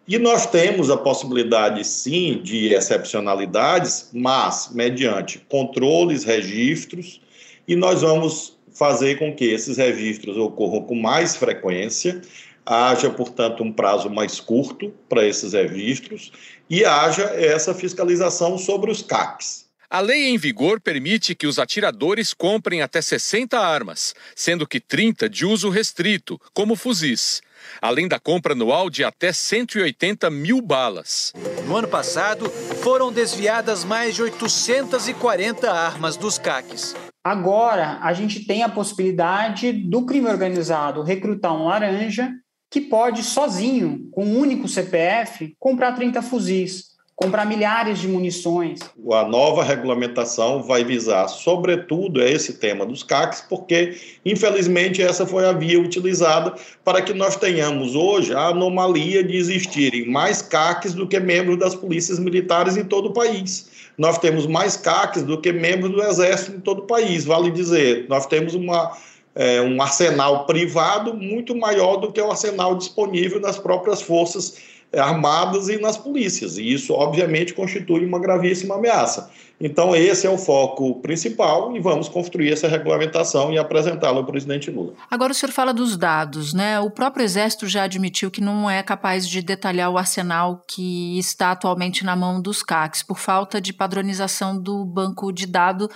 E 0.07 0.19
nós 0.19 0.47
temos 0.47 0.89
a 0.89 0.97
possibilidade, 0.97 1.85
sim, 1.85 2.41
de 2.43 2.73
excepcionalidades, 2.75 4.11
mas 4.13 4.71
mediante 4.73 5.41
controles, 5.49 6.25
registros 6.25 7.21
e 7.67 7.77
nós 7.77 8.03
vamos 8.03 8.59
fazer 8.75 9.19
com 9.19 9.35
que 9.35 9.45
esses 9.45 9.77
registros 9.77 10.37
ocorram 10.37 10.83
com 10.83 10.95
mais 10.95 11.37
frequência, 11.37 12.21
haja, 12.65 13.11
portanto, 13.11 13.63
um 13.63 13.73
prazo 13.73 14.09
mais 14.09 14.41
curto 14.41 14.93
para 15.09 15.27
esses 15.27 15.53
registros 15.53 16.33
e 16.71 16.85
haja 16.85 17.25
essa 17.35 17.75
fiscalização 17.75 18.57
sobre 18.57 18.91
os 18.91 19.03
CACs. 19.03 19.67
A 19.91 20.01
lei 20.01 20.29
em 20.29 20.39
vigor 20.39 20.81
permite 20.81 21.35
que 21.35 21.47
os 21.47 21.59
atiradores 21.59 22.33
comprem 22.33 22.81
até 22.81 23.03
60 23.03 23.59
armas, 23.59 24.15
sendo 24.35 24.67
que 24.67 24.81
30 24.81 25.29
de 25.29 25.45
uso 25.45 25.69
restrito, 25.69 26.41
como 26.55 26.75
fuzis 26.75 27.43
além 27.81 28.09
da 28.09 28.19
compra 28.19 28.53
anual 28.53 28.91
de 28.91 29.05
até 29.05 29.33
180 29.33 30.29
mil 30.31 30.61
balas. 30.61 31.33
No 31.67 31.77
ano 31.77 31.89
passado, 31.89 32.51
foram 32.83 33.13
desviadas 33.13 33.85
mais 33.85 34.15
de 34.15 34.23
840 34.23 35.71
armas 35.71 36.17
dos 36.17 36.39
CACs. 36.39 36.95
Agora, 37.25 37.99
a 38.03 38.13
gente 38.13 38.45
tem 38.45 38.63
a 38.63 38.69
possibilidade 38.69 39.73
do 39.73 40.05
crime 40.05 40.29
organizado 40.29 41.03
recrutar 41.03 41.55
um 41.55 41.67
laranja 41.67 42.33
que 42.69 42.81
pode, 42.81 43.23
sozinho, 43.23 44.09
com 44.11 44.25
um 44.25 44.39
único 44.39 44.67
CPF, 44.67 45.55
comprar 45.59 45.93
30 45.93 46.23
fuzis 46.23 46.92
comprar 47.23 47.47
milhares 47.47 47.99
de 48.01 48.09
munições. 48.09 48.81
A 49.13 49.25
nova 49.25 49.63
regulamentação 49.63 50.63
vai 50.63 50.85
visar, 50.85 51.29
sobretudo, 51.29 52.21
esse 52.23 52.55
tema 52.55 52.85
dos 52.85 53.03
CACs, 53.03 53.45
porque, 53.49 53.97
infelizmente, 54.25 55.01
essa 55.01 55.25
foi 55.25 55.47
a 55.47 55.53
via 55.53 55.81
utilizada 55.81 56.55
para 56.85 57.01
que 57.01 57.15
nós 57.15 57.37
tenhamos 57.37 57.95
hoje 57.95 58.35
a 58.35 58.49
anomalia 58.49 59.23
de 59.23 59.37
existirem 59.37 60.11
mais 60.11 60.43
CACs 60.43 60.95
do 60.95 61.07
que 61.07 61.21
membros 61.21 61.59
das 61.59 61.75
polícias 61.75 62.19
militares 62.19 62.77
em 62.77 62.85
todo 62.85 63.11
o 63.11 63.13
país. 63.13 63.71
Nós 63.97 64.19
temos 64.19 64.47
mais 64.47 64.77
CACs 64.77 65.23
do 65.23 65.41
que 65.41 65.53
membros 65.53 65.93
do 65.93 66.03
Exército 66.03 66.57
em 66.57 66.61
todo 66.61 66.81
o 66.81 66.87
país. 66.87 67.25
Vale 67.25 67.51
dizer, 67.51 68.07
nós 68.09 68.27
temos 68.27 68.55
uma 68.55 68.93
é, 69.35 69.63
um 69.63 69.81
arsenal 69.81 70.45
privado 70.45 71.15
muito 71.15 71.55
maior 71.55 71.97
do 71.97 72.13
que 72.13 72.21
o 72.21 72.31
arsenal 72.31 72.77
disponível 72.77 73.41
nas 73.41 73.59
próprias 73.59 74.03
forças 74.03 74.72
armadas 74.97 75.69
e 75.69 75.79
nas 75.79 75.97
polícias. 75.97 76.59
E 76.59 76.73
isso, 76.73 76.93
obviamente, 76.93 77.55
constitui 77.55 78.05
uma 78.05 78.19
gravíssima 78.19 78.75
ameaça. 78.75 79.31
Então, 79.65 79.95
esse 79.95 80.27
é 80.27 80.31
o 80.31 80.37
foco 80.37 81.01
principal 81.01 81.77
e 81.77 81.79
vamos 81.79 82.09
construir 82.09 82.53
essa 82.53 82.67
regulamentação 82.67 83.53
e 83.53 83.59
apresentá-la 83.59 84.19
ao 84.19 84.27
presidente 84.27 84.73
Lula. 84.73 84.95
Agora, 85.09 85.31
o 85.31 85.35
senhor 85.35 85.53
fala 85.53 85.73
dos 85.73 85.97
dados, 85.97 86.53
né? 86.53 86.81
O 86.81 86.91
próprio 86.91 87.23
Exército 87.23 87.69
já 87.69 87.85
admitiu 87.85 88.29
que 88.29 88.41
não 88.41 88.69
é 88.69 88.83
capaz 88.83 89.27
de 89.29 89.41
detalhar 89.41 89.89
o 89.89 89.97
arsenal 89.97 90.65
que 90.67 91.17
está 91.17 91.53
atualmente 91.53 92.05
na 92.05 92.17
mão 92.17 92.43
dos 92.43 92.61
CACs, 92.61 93.05
por 93.05 93.21
falta 93.21 93.61
de 93.61 93.73
padronização 93.73 94.61
do 94.61 94.85
banco 94.85 95.33
de 95.33 95.47
dados 95.47 95.87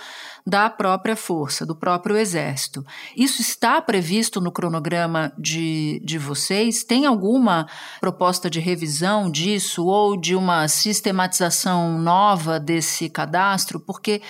da 0.45 0.69
própria 0.69 1.17
força, 1.17 1.65
do 1.65 1.75
próprio 1.75 2.15
Exército. 2.15 2.85
Isso 3.17 3.41
está 3.41 3.81
previsto 3.81 4.39
no 4.39 4.49
cronograma 4.49 5.33
de, 5.37 6.01
de 6.05 6.17
vocês? 6.17 6.85
Tem 6.85 7.05
alguma 7.05 7.67
proposta 7.99 8.49
de 8.49 8.61
revisão? 8.61 8.86
Revisão 8.87 9.29
disso 9.29 9.85
ou 9.85 10.15
de 10.15 10.33
uma 10.33 10.67
sistematização 10.69 11.99
nova 11.99 12.57
desse 12.57 13.09
cadastro? 13.09 13.79
Porque 13.81 14.21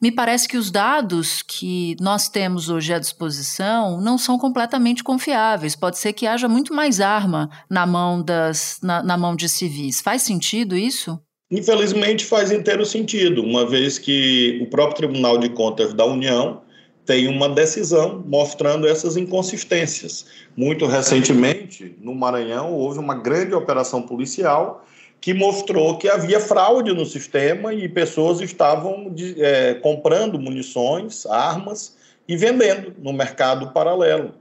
me 0.00 0.10
parece 0.10 0.48
que 0.48 0.56
os 0.56 0.70
dados 0.70 1.42
que 1.42 1.94
nós 2.00 2.28
temos 2.28 2.70
hoje 2.70 2.94
à 2.94 2.98
disposição 2.98 4.00
não 4.00 4.16
são 4.16 4.38
completamente 4.38 5.04
confiáveis. 5.04 5.76
Pode 5.76 5.98
ser 5.98 6.14
que 6.14 6.26
haja 6.26 6.48
muito 6.48 6.72
mais 6.72 7.00
arma 7.00 7.50
na 7.68 7.86
mão, 7.86 8.22
das, 8.22 8.78
na, 8.82 9.02
na 9.02 9.18
mão 9.18 9.36
de 9.36 9.48
civis. 9.48 10.00
Faz 10.00 10.22
sentido 10.22 10.74
isso? 10.74 11.20
Infelizmente 11.50 12.24
faz 12.24 12.50
inteiro 12.50 12.84
sentido, 12.84 13.42
uma 13.42 13.66
vez 13.66 13.98
que 13.98 14.58
o 14.62 14.70
próprio 14.70 15.08
Tribunal 15.08 15.38
de 15.38 15.48
Contas 15.50 15.92
da 15.92 16.04
União 16.04 16.62
tem 17.08 17.26
uma 17.26 17.48
decisão 17.48 18.22
mostrando 18.26 18.86
essas 18.86 19.16
inconsistências. 19.16 20.26
Muito 20.54 20.84
recentemente, 20.84 21.96
no 22.02 22.14
Maranhão, 22.14 22.74
houve 22.74 22.98
uma 22.98 23.14
grande 23.14 23.54
operação 23.54 24.02
policial 24.02 24.84
que 25.18 25.32
mostrou 25.32 25.96
que 25.96 26.06
havia 26.06 26.38
fraude 26.38 26.92
no 26.92 27.06
sistema 27.06 27.72
e 27.72 27.88
pessoas 27.88 28.42
estavam 28.42 29.10
é, 29.38 29.72
comprando 29.76 30.38
munições, 30.38 31.24
armas 31.24 31.96
e 32.28 32.36
vendendo 32.36 32.92
no 32.98 33.14
mercado 33.14 33.72
paralelo, 33.72 34.34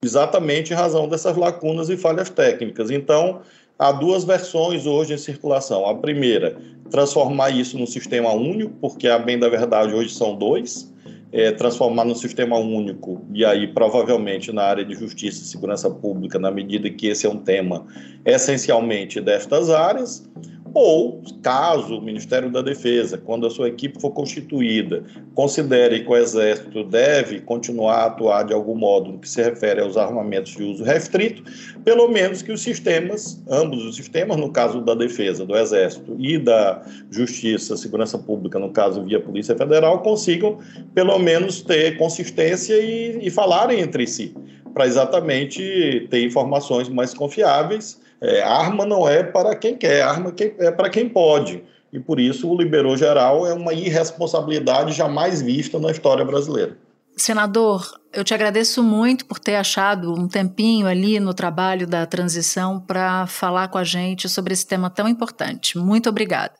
exatamente 0.00 0.72
em 0.72 0.76
razão 0.76 1.08
dessas 1.08 1.36
lacunas 1.36 1.90
e 1.90 1.96
falhas 1.96 2.30
técnicas. 2.30 2.92
Então, 2.92 3.40
há 3.76 3.90
duas 3.90 4.22
versões 4.22 4.86
hoje 4.86 5.12
em 5.12 5.18
circulação. 5.18 5.88
A 5.88 5.96
primeira, 5.96 6.56
transformar 6.88 7.50
isso 7.50 7.76
num 7.76 7.86
sistema 7.86 8.32
único, 8.32 8.74
porque 8.80 9.08
a 9.08 9.18
bem 9.18 9.40
da 9.40 9.48
verdade 9.48 9.92
hoje 9.92 10.14
são 10.14 10.36
dois 10.36 10.91
é, 11.32 11.50
transformar 11.50 12.04
num 12.04 12.14
sistema 12.14 12.58
único, 12.58 13.24
e 13.32 13.44
aí 13.44 13.66
provavelmente 13.66 14.52
na 14.52 14.62
área 14.62 14.84
de 14.84 14.94
justiça 14.94 15.42
e 15.42 15.46
segurança 15.46 15.90
pública, 15.90 16.38
na 16.38 16.50
medida 16.50 16.90
que 16.90 17.06
esse 17.06 17.26
é 17.26 17.30
um 17.30 17.38
tema 17.38 17.86
essencialmente 18.24 19.20
destas 19.20 19.70
áreas, 19.70 20.28
ou, 20.74 21.22
caso 21.42 21.98
o 21.98 22.02
Ministério 22.02 22.50
da 22.50 22.62
Defesa, 22.62 23.18
quando 23.18 23.46
a 23.46 23.50
sua 23.50 23.68
equipe 23.68 24.00
for 24.00 24.10
constituída, 24.10 25.02
considere 25.34 26.00
que 26.00 26.08
o 26.08 26.16
Exército 26.16 26.84
deve 26.84 27.40
continuar 27.40 27.96
a 27.96 28.06
atuar 28.06 28.44
de 28.44 28.54
algum 28.54 28.74
modo 28.74 29.12
no 29.12 29.18
que 29.18 29.28
se 29.28 29.42
refere 29.42 29.80
aos 29.80 29.96
armamentos 29.96 30.56
de 30.56 30.62
uso 30.62 30.82
restrito, 30.82 31.42
pelo 31.84 32.08
menos 32.08 32.42
que 32.42 32.52
os 32.52 32.62
sistemas, 32.62 33.42
ambos 33.48 33.84
os 33.84 33.96
sistemas, 33.96 34.36
no 34.36 34.50
caso 34.50 34.80
da 34.80 34.94
Defesa, 34.94 35.44
do 35.44 35.56
Exército 35.56 36.16
e 36.18 36.38
da 36.38 36.82
Justiça, 37.10 37.76
Segurança 37.76 38.18
Pública, 38.18 38.58
no 38.58 38.70
caso 38.70 39.02
via 39.02 39.20
Polícia 39.20 39.56
Federal, 39.56 40.00
consigam 40.00 40.58
pelo 40.94 41.18
menos 41.18 41.60
ter 41.60 41.98
consistência 41.98 42.74
e, 42.74 43.26
e 43.26 43.30
falarem 43.30 43.80
entre 43.80 44.06
si, 44.06 44.34
para 44.72 44.86
exatamente 44.86 46.06
ter 46.10 46.24
informações 46.24 46.88
mais 46.88 47.12
confiáveis 47.12 48.00
é, 48.22 48.40
arma 48.40 48.86
não 48.86 49.08
é 49.08 49.24
para 49.24 49.56
quem 49.56 49.76
quer, 49.76 50.02
arma 50.02 50.32
é 50.38 50.70
para 50.70 50.88
quem 50.88 51.08
pode. 51.08 51.64
E 51.92 51.98
por 51.98 52.20
isso 52.20 52.48
o 52.48 52.56
liberou 52.56 52.96
geral 52.96 53.44
é 53.46 53.52
uma 53.52 53.74
irresponsabilidade 53.74 54.92
jamais 54.92 55.42
vista 55.42 55.78
na 55.78 55.90
história 55.90 56.24
brasileira. 56.24 56.78
Senador, 57.16 57.84
eu 58.12 58.24
te 58.24 58.32
agradeço 58.32 58.82
muito 58.82 59.26
por 59.26 59.38
ter 59.38 59.56
achado 59.56 60.14
um 60.14 60.26
tempinho 60.26 60.86
ali 60.86 61.20
no 61.20 61.34
trabalho 61.34 61.86
da 61.86 62.06
transição 62.06 62.80
para 62.80 63.26
falar 63.26 63.68
com 63.68 63.76
a 63.76 63.84
gente 63.84 64.28
sobre 64.28 64.54
esse 64.54 64.66
tema 64.66 64.88
tão 64.88 65.06
importante. 65.06 65.76
Muito 65.76 66.08
obrigada. 66.08 66.54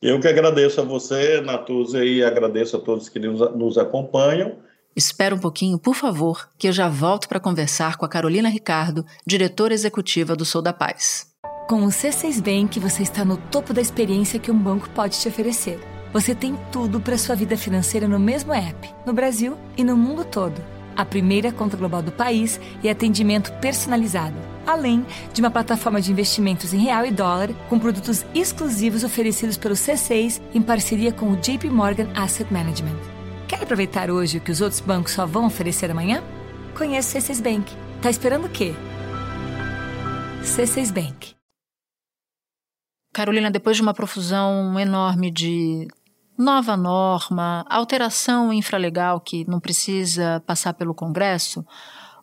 Eu 0.00 0.20
que 0.20 0.28
agradeço 0.28 0.80
a 0.80 0.84
você, 0.84 1.40
Natuza, 1.40 2.02
e 2.04 2.22
agradeço 2.22 2.76
a 2.76 2.80
todos 2.80 3.08
que 3.08 3.18
nos 3.18 3.76
acompanham. 3.76 4.56
Espera 4.98 5.32
um 5.32 5.38
pouquinho, 5.38 5.78
por 5.78 5.94
favor, 5.94 6.50
que 6.58 6.66
eu 6.66 6.72
já 6.72 6.88
volto 6.88 7.28
para 7.28 7.38
conversar 7.38 7.96
com 7.96 8.04
a 8.04 8.08
Carolina 8.08 8.48
Ricardo, 8.48 9.06
diretora 9.24 9.72
executiva 9.72 10.34
do 10.34 10.44
Sou 10.44 10.60
da 10.60 10.72
Paz. 10.72 11.28
Com 11.68 11.84
o 11.84 11.86
C6 11.86 12.42
Bank, 12.42 12.80
você 12.80 13.04
está 13.04 13.24
no 13.24 13.36
topo 13.36 13.72
da 13.72 13.80
experiência 13.80 14.40
que 14.40 14.50
um 14.50 14.58
banco 14.58 14.90
pode 14.90 15.16
te 15.16 15.28
oferecer. 15.28 15.78
Você 16.12 16.34
tem 16.34 16.58
tudo 16.72 17.00
para 17.00 17.16
sua 17.16 17.36
vida 17.36 17.56
financeira 17.56 18.08
no 18.08 18.18
mesmo 18.18 18.52
app, 18.52 18.92
no 19.06 19.12
Brasil 19.12 19.56
e 19.76 19.84
no 19.84 19.96
mundo 19.96 20.24
todo. 20.24 20.60
A 20.96 21.04
primeira 21.04 21.52
conta 21.52 21.76
global 21.76 22.02
do 22.02 22.10
país 22.10 22.58
e 22.82 22.88
atendimento 22.88 23.52
personalizado, 23.60 24.34
além 24.66 25.06
de 25.32 25.40
uma 25.40 25.50
plataforma 25.52 26.00
de 26.00 26.10
investimentos 26.10 26.74
em 26.74 26.78
real 26.78 27.06
e 27.06 27.12
dólar 27.12 27.54
com 27.68 27.78
produtos 27.78 28.26
exclusivos 28.34 29.04
oferecidos 29.04 29.56
pelo 29.56 29.76
C6 29.76 30.40
em 30.52 30.60
parceria 30.60 31.12
com 31.12 31.30
o 31.30 31.36
JP 31.36 31.70
Morgan 31.70 32.08
Asset 32.16 32.52
Management. 32.52 33.17
Quer 33.48 33.62
aproveitar 33.62 34.10
hoje 34.10 34.36
o 34.36 34.40
que 34.42 34.52
os 34.52 34.60
outros 34.60 34.78
bancos 34.78 35.12
só 35.12 35.24
vão 35.24 35.46
oferecer 35.46 35.90
amanhã? 35.90 36.22
Conheça 36.76 37.18
o 37.18 37.22
C6 37.22 37.42
Bank. 37.42 37.74
Tá 38.02 38.10
esperando 38.10 38.44
o 38.44 38.50
quê? 38.50 38.74
C6 40.42 40.92
Bank. 40.92 41.34
Carolina, 43.10 43.50
depois 43.50 43.74
de 43.74 43.82
uma 43.82 43.94
profusão 43.94 44.78
enorme 44.78 45.30
de 45.30 45.88
nova 46.36 46.76
norma, 46.76 47.64
alteração 47.70 48.52
infralegal 48.52 49.18
que 49.18 49.48
não 49.48 49.58
precisa 49.58 50.42
passar 50.46 50.74
pelo 50.74 50.94
Congresso, 50.94 51.64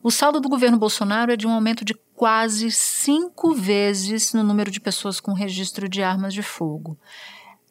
o 0.03 0.11
saldo 0.11 0.39
do 0.39 0.47
governo 0.47 0.77
Bolsonaro 0.77 1.31
é 1.31 1.35
de 1.35 1.47
um 1.47 1.51
aumento 1.51 1.83
de 1.83 1.95
quase 2.13 2.69
cinco 2.69 3.51
vezes 3.51 4.31
no 4.31 4.43
número 4.43 4.69
de 4.69 4.79
pessoas 4.79 5.19
com 5.19 5.33
registro 5.33 5.89
de 5.89 6.03
armas 6.03 6.35
de 6.35 6.43
fogo 6.43 6.99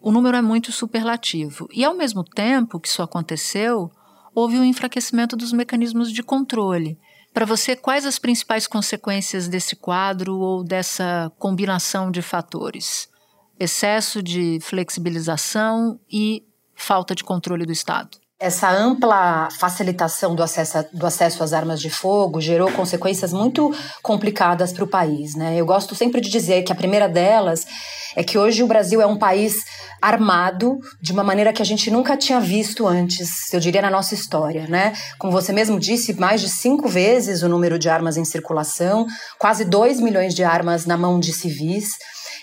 o 0.04 0.12
número 0.12 0.36
é 0.36 0.42
muito 0.42 0.70
superlativo. 0.70 1.66
E, 1.72 1.82
ao 1.82 1.94
mesmo 1.94 2.22
tempo 2.22 2.78
que 2.78 2.88
isso 2.88 3.00
aconteceu, 3.00 3.90
houve 4.34 4.58
um 4.58 4.64
enfraquecimento 4.64 5.34
dos 5.34 5.50
mecanismos 5.50 6.12
de 6.12 6.22
controle. 6.22 6.98
Para 7.32 7.46
você, 7.46 7.74
quais 7.74 8.04
as 8.04 8.18
principais 8.18 8.66
consequências 8.66 9.48
desse 9.48 9.74
quadro 9.74 10.36
ou 10.36 10.62
dessa 10.62 11.32
combinação 11.38 12.10
de 12.10 12.20
fatores? 12.20 13.08
Excesso 13.58 14.22
de 14.22 14.58
flexibilização 14.60 15.98
e 16.12 16.44
falta 16.74 17.14
de 17.14 17.24
controle 17.24 17.64
do 17.64 17.72
Estado. 17.72 18.18
Essa 18.44 18.70
ampla 18.70 19.48
facilitação 19.58 20.34
do 20.34 20.42
acesso, 20.42 20.84
do 20.92 21.06
acesso 21.06 21.42
às 21.42 21.54
armas 21.54 21.80
de 21.80 21.88
fogo 21.88 22.42
gerou 22.42 22.70
consequências 22.70 23.32
muito 23.32 23.74
complicadas 24.02 24.70
para 24.70 24.84
o 24.84 24.86
país. 24.86 25.34
Né? 25.34 25.56
Eu 25.56 25.64
gosto 25.64 25.94
sempre 25.94 26.20
de 26.20 26.28
dizer 26.28 26.62
que 26.62 26.70
a 26.70 26.74
primeira 26.74 27.08
delas 27.08 27.66
é 28.14 28.22
que 28.22 28.36
hoje 28.36 28.62
o 28.62 28.66
Brasil 28.66 29.00
é 29.00 29.06
um 29.06 29.16
país 29.16 29.54
armado 29.98 30.78
de 31.00 31.10
uma 31.10 31.24
maneira 31.24 31.54
que 31.54 31.62
a 31.62 31.64
gente 31.64 31.90
nunca 31.90 32.18
tinha 32.18 32.38
visto 32.38 32.86
antes, 32.86 33.50
eu 33.50 33.58
diria, 33.58 33.80
na 33.80 33.90
nossa 33.90 34.12
história, 34.12 34.66
né? 34.68 34.92
Como 35.18 35.32
você 35.32 35.50
mesmo 35.50 35.80
disse, 35.80 36.12
mais 36.12 36.42
de 36.42 36.50
cinco 36.50 36.86
vezes 36.86 37.42
o 37.42 37.48
número 37.48 37.78
de 37.78 37.88
armas 37.88 38.18
em 38.18 38.26
circulação, 38.26 39.06
quase 39.38 39.64
dois 39.64 39.98
milhões 40.00 40.34
de 40.34 40.44
armas 40.44 40.84
na 40.84 40.98
mão 40.98 41.18
de 41.18 41.32
civis. 41.32 41.86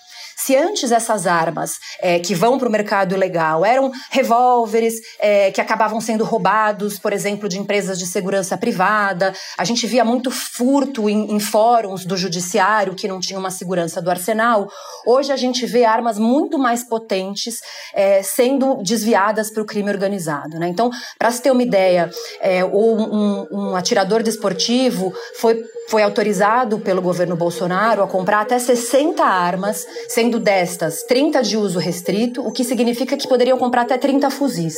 Se 0.43 0.57
antes 0.57 0.91
essas 0.91 1.27
armas 1.27 1.79
é, 2.01 2.19
que 2.19 2.35
vão 2.35 2.59
para 2.59 2.67
o 2.67 2.73
mercado 2.73 3.15
ilegal 3.15 3.63
eram 3.63 3.93
revólveres 4.11 4.95
é, 5.19 5.51
que 5.51 5.61
acabavam 5.61 6.01
sendo 6.01 6.25
roubados, 6.25 6.99
por 6.99 7.13
exemplo, 7.13 7.47
de 7.47 7.59
empresas 7.59 7.99
de 7.99 8.07
segurança 8.07 8.57
privada, 8.57 9.35
a 9.59 9.65
gente 9.65 9.87
via 9.87 10.03
muito 10.03 10.31
furto 10.31 11.11
em, 11.11 11.35
em 11.35 11.39
fóruns 11.39 12.07
do 12.07 12.17
judiciário 12.17 12.95
que 12.95 13.07
não 13.07 13.21
tinham 13.21 13.39
uma 13.39 13.51
segurança 13.51 14.01
do 14.01 14.11
arsenal. 14.11 14.67
Hoje 15.05 15.31
a 15.31 15.37
gente 15.37 15.67
vê 15.67 15.85
armas 15.85 16.19
muito 16.19 16.59
mais 16.59 16.83
potentes 16.83 17.61
é, 17.93 18.23
sendo 18.23 18.83
desviadas 18.83 19.51
para 19.51 19.63
o 19.63 19.67
crime 19.67 19.91
organizado. 19.91 20.59
Né? 20.59 20.69
Então, 20.69 20.91
para 21.19 21.31
se 21.31 21.43
ter 21.43 21.51
uma 21.51 21.63
ideia, 21.63 22.11
é, 22.41 22.65
um, 22.65 23.47
um 23.51 23.77
atirador 23.77 24.23
desportivo 24.23 25.13
foi 25.39 25.63
foi 25.91 26.05
autorizado 26.05 26.79
pelo 26.79 27.03
governo 27.03 27.35
Bolsonaro 27.35 28.01
a 28.01 28.07
comprar 28.07 28.43
até 28.43 28.57
60 28.61 29.25
armas, 29.25 29.85
sendo 30.09 30.30
sendo 30.31 30.39
destas 30.39 31.03
30 31.03 31.43
de 31.43 31.57
uso 31.57 31.81
restrito, 31.81 32.47
o 32.47 32.53
que 32.53 32.63
significa 32.63 33.17
que 33.17 33.27
poderiam 33.27 33.59
comprar 33.59 33.83
até 33.83 33.99
30 33.99 34.31
fuzis. 34.31 34.77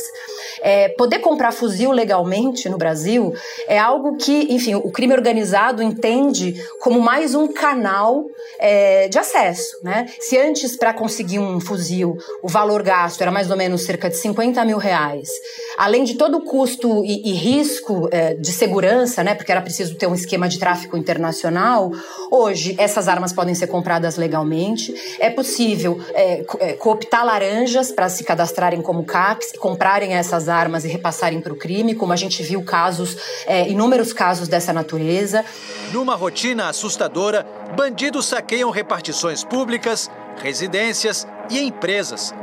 É, 0.61 0.89
poder 0.89 1.19
comprar 1.19 1.51
fuzil 1.51 1.91
legalmente 1.91 2.67
no 2.69 2.77
Brasil 2.77 3.33
é 3.67 3.77
algo 3.77 4.17
que, 4.17 4.53
enfim, 4.53 4.73
o 4.75 4.89
crime 4.91 5.13
organizado 5.13 5.83
entende 5.83 6.55
como 6.79 6.99
mais 6.99 7.35
um 7.35 7.47
canal 7.47 8.25
é, 8.57 9.07
de 9.07 9.19
acesso. 9.19 9.77
Né? 9.83 10.07
Se 10.19 10.37
antes, 10.37 10.75
para 10.75 10.93
conseguir 10.93 11.37
um 11.37 11.59
fuzil, 11.59 12.17
o 12.41 12.47
valor 12.47 12.81
gasto 12.81 13.21
era 13.21 13.31
mais 13.31 13.51
ou 13.51 13.57
menos 13.57 13.83
cerca 13.83 14.09
de 14.09 14.17
50 14.17 14.63
mil 14.65 14.77
reais, 14.77 15.29
além 15.77 16.03
de 16.03 16.15
todo 16.15 16.37
o 16.37 16.41
custo 16.41 17.03
e, 17.05 17.29
e 17.29 17.33
risco 17.33 18.07
é, 18.11 18.33
de 18.33 18.51
segurança, 18.51 19.23
né, 19.23 19.35
porque 19.35 19.51
era 19.51 19.61
preciso 19.61 19.95
ter 19.95 20.07
um 20.07 20.13
esquema 20.13 20.47
de 20.47 20.59
tráfico 20.59 20.97
internacional, 20.97 21.91
hoje 22.29 22.75
essas 22.77 23.07
armas 23.07 23.33
podem 23.33 23.55
ser 23.55 23.67
compradas 23.67 24.17
legalmente. 24.17 24.93
É 25.19 25.29
possível 25.29 25.99
é, 26.13 26.45
é 26.59 26.73
cooptar 26.73 27.25
laranjas 27.25 27.91
para 27.91 28.09
se 28.09 28.23
cadastrarem 28.23 28.81
como 28.81 29.03
CAPs, 29.03 29.53
comprarem 29.57 30.13
essas 30.13 30.49
armas 30.49 30.85
e 30.85 30.87
repassarem 30.87 31.41
para 31.41 31.53
o 31.53 31.55
crime, 31.55 31.95
como 31.95 32.13
a 32.13 32.15
gente 32.15 32.43
viu 32.43 32.63
casos, 32.63 33.17
é, 33.45 33.67
inúmeros 33.69 34.13
casos 34.13 34.47
dessa 34.47 34.73
natureza. 34.73 35.43
Numa 35.91 36.15
rotina 36.15 36.69
assustadora, 36.69 37.45
bandidos 37.75 38.25
saqueiam 38.25 38.69
repartições 38.69 39.43
públicas, 39.43 40.09
residências 40.41 41.27
e 41.49 41.59
empresas. 41.59 42.33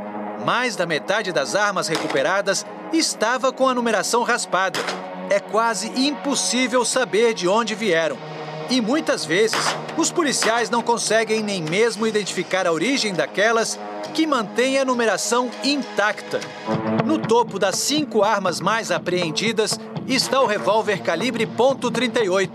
Mais 0.45 0.75
da 0.75 0.85
metade 0.85 1.31
das 1.31 1.55
armas 1.55 1.87
recuperadas 1.87 2.65
estava 2.93 3.51
com 3.51 3.67
a 3.67 3.73
numeração 3.73 4.23
raspada. 4.23 4.79
É 5.29 5.39
quase 5.39 5.87
impossível 5.95 6.83
saber 6.83 7.33
de 7.33 7.47
onde 7.47 7.73
vieram. 7.73 8.17
E 8.69 8.79
muitas 8.79 9.25
vezes, 9.25 9.59
os 9.97 10.11
policiais 10.11 10.69
não 10.69 10.81
conseguem 10.81 11.43
nem 11.43 11.61
mesmo 11.61 12.07
identificar 12.07 12.65
a 12.65 12.71
origem 12.71 13.13
daquelas 13.13 13.79
que 14.13 14.27
mantêm 14.27 14.77
a 14.77 14.85
numeração 14.85 15.49
intacta. 15.63 16.39
No 17.05 17.17
topo 17.17 17.57
das 17.57 17.77
cinco 17.77 18.23
armas 18.23 18.59
mais 18.59 18.91
apreendidas 18.91 19.79
está 20.07 20.41
o 20.41 20.45
revólver 20.45 21.01
calibre 21.01 21.45
.38, 21.45 22.49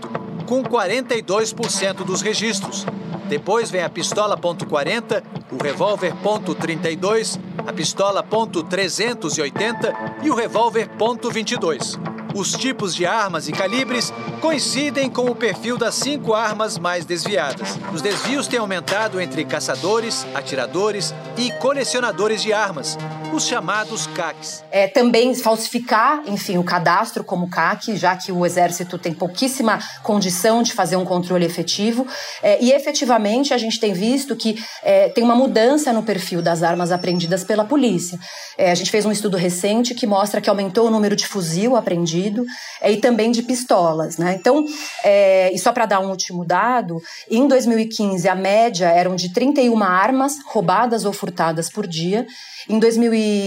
com 0.45 0.63
42% 0.63 2.03
dos 2.03 2.21
registros. 2.21 2.85
Depois 3.27 3.69
vem 3.69 3.83
a 3.83 3.89
pistola 3.89 4.37
.40, 4.37 5.23
o 5.51 5.61
revólver 5.61 6.13
.32, 6.23 7.39
a 7.67 7.73
pistola 7.73 8.23
.380 8.23 10.23
e 10.23 10.31
o 10.31 10.35
revólver 10.35 10.89
.22. 10.97 11.99
Os 12.33 12.53
tipos 12.53 12.95
de 12.95 13.05
armas 13.05 13.49
e 13.49 13.51
calibres 13.51 14.13
coincidem 14.39 15.09
com 15.09 15.25
o 15.25 15.35
perfil 15.35 15.77
das 15.77 15.95
cinco 15.95 16.33
armas 16.33 16.77
mais 16.77 17.03
desviadas. 17.03 17.77
Os 17.93 18.01
desvios 18.01 18.47
têm 18.47 18.59
aumentado 18.59 19.19
entre 19.19 19.43
caçadores, 19.43 20.25
atiradores 20.33 21.13
e 21.35 21.51
colecionadores 21.53 22.41
de 22.41 22.53
armas, 22.53 22.97
os 23.33 23.45
chamados 23.45 24.07
CACs. 24.07 24.63
É, 24.71 24.87
também 24.87 25.33
falsificar, 25.35 26.23
enfim, 26.27 26.57
o 26.57 26.63
cadastro 26.63 27.23
como 27.23 27.49
CAC, 27.49 27.95
já 27.95 28.15
que 28.15 28.31
o 28.31 28.45
Exército 28.45 28.97
tem 28.97 29.13
pouquíssima 29.13 29.79
condição 30.03 30.63
de 30.63 30.73
fazer 30.73 30.95
um 30.95 31.05
controle 31.05 31.45
efetivo. 31.45 32.07
É, 32.41 32.61
e 32.63 32.71
efetivamente 32.71 33.53
a 33.53 33.57
gente 33.57 33.79
tem 33.79 33.93
visto 33.93 34.35
que 34.35 34.63
é, 34.83 35.09
tem 35.09 35.23
uma 35.23 35.35
mudança 35.35 35.93
no 35.93 36.03
perfil 36.03 36.41
das 36.41 36.63
armas 36.63 36.91
apreendidas 36.91 37.43
pela 37.43 37.65
polícia. 37.65 38.19
É, 38.57 38.71
a 38.71 38.75
gente 38.75 38.89
fez 38.89 39.05
um 39.05 39.11
estudo 39.11 39.37
recente 39.37 39.93
que 39.93 40.07
mostra 40.07 40.41
que 40.41 40.49
aumentou 40.49 40.87
o 40.87 40.91
número 40.91 41.15
de 41.15 41.27
fuzil 41.27 41.75
apreendido 41.75 42.43
é, 42.81 42.91
e 42.91 42.97
também 42.97 43.31
de 43.31 43.43
pistolas. 43.43 44.17
Né? 44.17 44.35
Então, 44.39 44.65
é, 45.03 45.53
e 45.53 45.59
só 45.59 45.71
para 45.71 45.85
dar 45.85 45.99
um 45.99 46.09
último 46.09 46.43
dado, 46.43 47.01
em 47.29 47.47
2015 47.47 48.27
a 48.27 48.35
média 48.35 48.87
eram 48.87 49.15
de 49.15 49.33
31 49.33 49.83
armas 49.83 50.37
roubadas 50.45 51.05
ou 51.05 51.13
furtadas 51.13 51.69
por 51.69 51.85
dia. 51.85 52.25
Em 52.69 52.79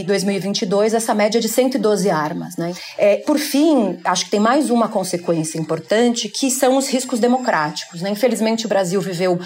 2022, 0.06 0.94
essa 0.94 1.14
média 1.14 1.38
é 1.38 1.40
de 1.40 1.48
112 1.48 2.10
armas. 2.10 2.56
Né? 2.56 2.72
É, 2.96 3.16
por 3.16 3.38
fim, 3.38 3.98
acho 4.04 4.24
que 4.24 4.30
tem 4.30 4.40
mais 4.40 4.70
uma 4.70 4.88
consequência 4.88 5.58
importante, 5.58 6.28
que 6.28 6.50
são 6.50 6.76
os 6.76 6.88
riscos 6.88 7.20
democráticos. 7.20 8.00
Né? 8.00 8.10
Infelizmente, 8.10 8.66
o 8.66 8.68
Brasil 8.68 9.00
viveu 9.00 9.38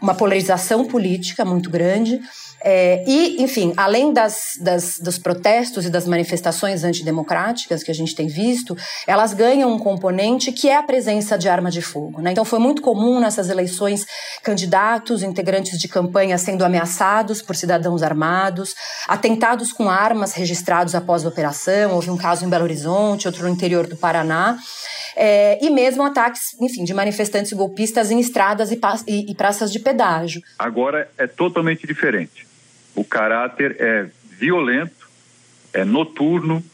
uma 0.00 0.14
polarização 0.14 0.84
política 0.84 1.44
muito 1.44 1.70
grande. 1.70 2.20
É, 2.60 3.04
e, 3.06 3.42
enfim, 3.42 3.72
além 3.76 4.12
das, 4.12 4.58
das, 4.60 4.98
dos 4.98 5.18
protestos 5.18 5.86
e 5.86 5.90
das 5.90 6.06
manifestações 6.06 6.82
antidemocráticas 6.82 7.82
que 7.82 7.90
a 7.90 7.94
gente 7.94 8.14
tem 8.14 8.26
visto, 8.26 8.76
elas 9.06 9.32
ganham 9.32 9.72
um 9.72 9.78
componente 9.78 10.50
que 10.50 10.68
é 10.68 10.76
a 10.76 10.82
presença 10.82 11.38
de 11.38 11.48
arma 11.48 11.70
de 11.70 11.80
fogo. 11.80 12.20
Né? 12.20 12.32
Então, 12.32 12.44
foi 12.44 12.58
muito 12.58 12.82
comum 12.82 13.20
nessas 13.20 13.48
eleições 13.48 14.04
candidatos, 14.42 15.22
integrantes 15.22 15.78
de 15.78 15.88
campanha 15.88 16.36
sendo 16.36 16.64
ameaçados 16.64 17.40
por 17.40 17.54
cidadãos 17.54 18.02
armados, 18.02 18.74
atentados 19.06 19.72
com 19.72 19.88
armas 19.88 20.32
registrados 20.32 20.94
após 20.94 21.24
a 21.24 21.28
operação. 21.28 21.92
Houve 21.92 22.10
um 22.10 22.16
caso 22.16 22.44
em 22.44 22.48
Belo 22.48 22.64
Horizonte, 22.64 23.28
outro 23.28 23.44
no 23.44 23.50
interior 23.50 23.86
do 23.86 23.96
Paraná. 23.96 24.58
É, 25.16 25.58
e 25.64 25.70
mesmo 25.70 26.02
ataques, 26.04 26.54
enfim, 26.60 26.84
de 26.84 26.94
manifestantes 26.94 27.52
golpistas 27.52 28.10
em 28.10 28.20
estradas 28.20 28.70
e, 28.70 28.78
e, 29.06 29.30
e 29.30 29.34
praças 29.34 29.72
de 29.72 29.80
pedágio. 29.80 30.40
Agora 30.58 31.08
é 31.18 31.26
totalmente 31.26 31.86
diferente 31.86 32.47
o 32.98 33.04
caráter 33.04 33.76
é 33.78 34.08
violento, 34.28 35.08
é 35.72 35.84
noturno, 35.84 36.64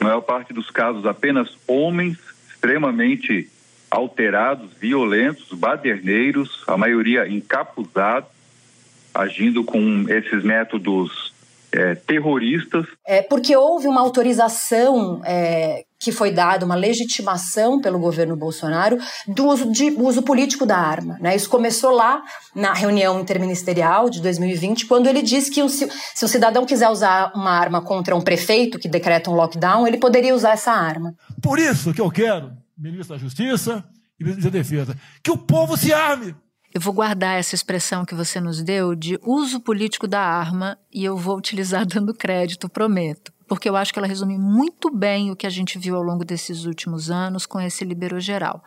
na 0.00 0.08
maior 0.08 0.20
parte 0.22 0.52
dos 0.52 0.68
casos 0.68 1.06
apenas 1.06 1.56
homens 1.64 2.18
extremamente 2.50 3.48
alterados, 3.88 4.72
violentos, 4.80 5.56
baderneiros, 5.56 6.64
a 6.66 6.76
maioria 6.76 7.28
encapuzados, 7.28 8.30
agindo 9.14 9.62
com 9.62 10.06
esses 10.08 10.42
métodos 10.42 11.32
é, 11.70 11.94
terroristas. 11.94 12.84
É 13.06 13.22
porque 13.22 13.56
houve 13.56 13.86
uma 13.86 14.00
autorização 14.00 15.22
é, 15.24 15.84
que 16.02 16.10
foi 16.10 16.32
dada 16.32 16.66
uma 16.66 16.74
legitimação 16.74 17.80
pelo 17.80 17.98
governo 17.98 18.34
Bolsonaro 18.36 18.98
do 19.28 19.46
uso, 19.46 19.70
de, 19.70 19.90
uso 19.90 20.20
político 20.22 20.66
da 20.66 20.76
arma. 20.76 21.16
Né? 21.20 21.36
Isso 21.36 21.48
começou 21.48 21.92
lá 21.92 22.20
na 22.56 22.74
reunião 22.74 23.20
interministerial 23.20 24.10
de 24.10 24.20
2020, 24.20 24.86
quando 24.86 25.06
ele 25.06 25.22
disse 25.22 25.48
que 25.48 25.66
se, 25.68 25.88
se 26.14 26.24
um 26.24 26.28
cidadão 26.28 26.66
quiser 26.66 26.88
usar 26.88 27.30
uma 27.36 27.52
arma 27.52 27.80
contra 27.80 28.16
um 28.16 28.20
prefeito 28.20 28.80
que 28.80 28.88
decreta 28.88 29.30
um 29.30 29.34
lockdown, 29.34 29.86
ele 29.86 29.98
poderia 29.98 30.34
usar 30.34 30.52
essa 30.52 30.72
arma. 30.72 31.14
Por 31.40 31.60
isso 31.60 31.94
que 31.94 32.00
eu 32.00 32.10
quero, 32.10 32.50
ministro 32.76 33.14
da 33.14 33.20
Justiça 33.20 33.84
e 34.18 34.24
ministro 34.24 34.50
da 34.50 34.58
Defesa, 34.58 34.96
que 35.22 35.30
o 35.30 35.38
povo 35.38 35.76
se 35.76 35.92
arme. 35.92 36.34
Eu 36.74 36.80
vou 36.80 36.92
guardar 36.92 37.38
essa 37.38 37.54
expressão 37.54 38.04
que 38.04 38.14
você 38.14 38.40
nos 38.40 38.60
deu 38.62 38.94
de 38.96 39.18
uso 39.22 39.60
político 39.60 40.08
da 40.08 40.20
arma 40.20 40.76
e 40.92 41.04
eu 41.04 41.16
vou 41.16 41.36
utilizar 41.36 41.84
dando 41.86 42.12
crédito, 42.12 42.68
prometo 42.68 43.31
porque 43.52 43.68
eu 43.68 43.76
acho 43.76 43.92
que 43.92 43.98
ela 43.98 44.08
resume 44.08 44.38
muito 44.38 44.90
bem 44.90 45.30
o 45.30 45.36
que 45.36 45.46
a 45.46 45.50
gente 45.50 45.78
viu 45.78 45.94
ao 45.94 46.02
longo 46.02 46.24
desses 46.24 46.64
últimos 46.64 47.10
anos 47.10 47.44
com 47.44 47.60
esse 47.60 47.84
liberou 47.84 48.18
geral. 48.18 48.64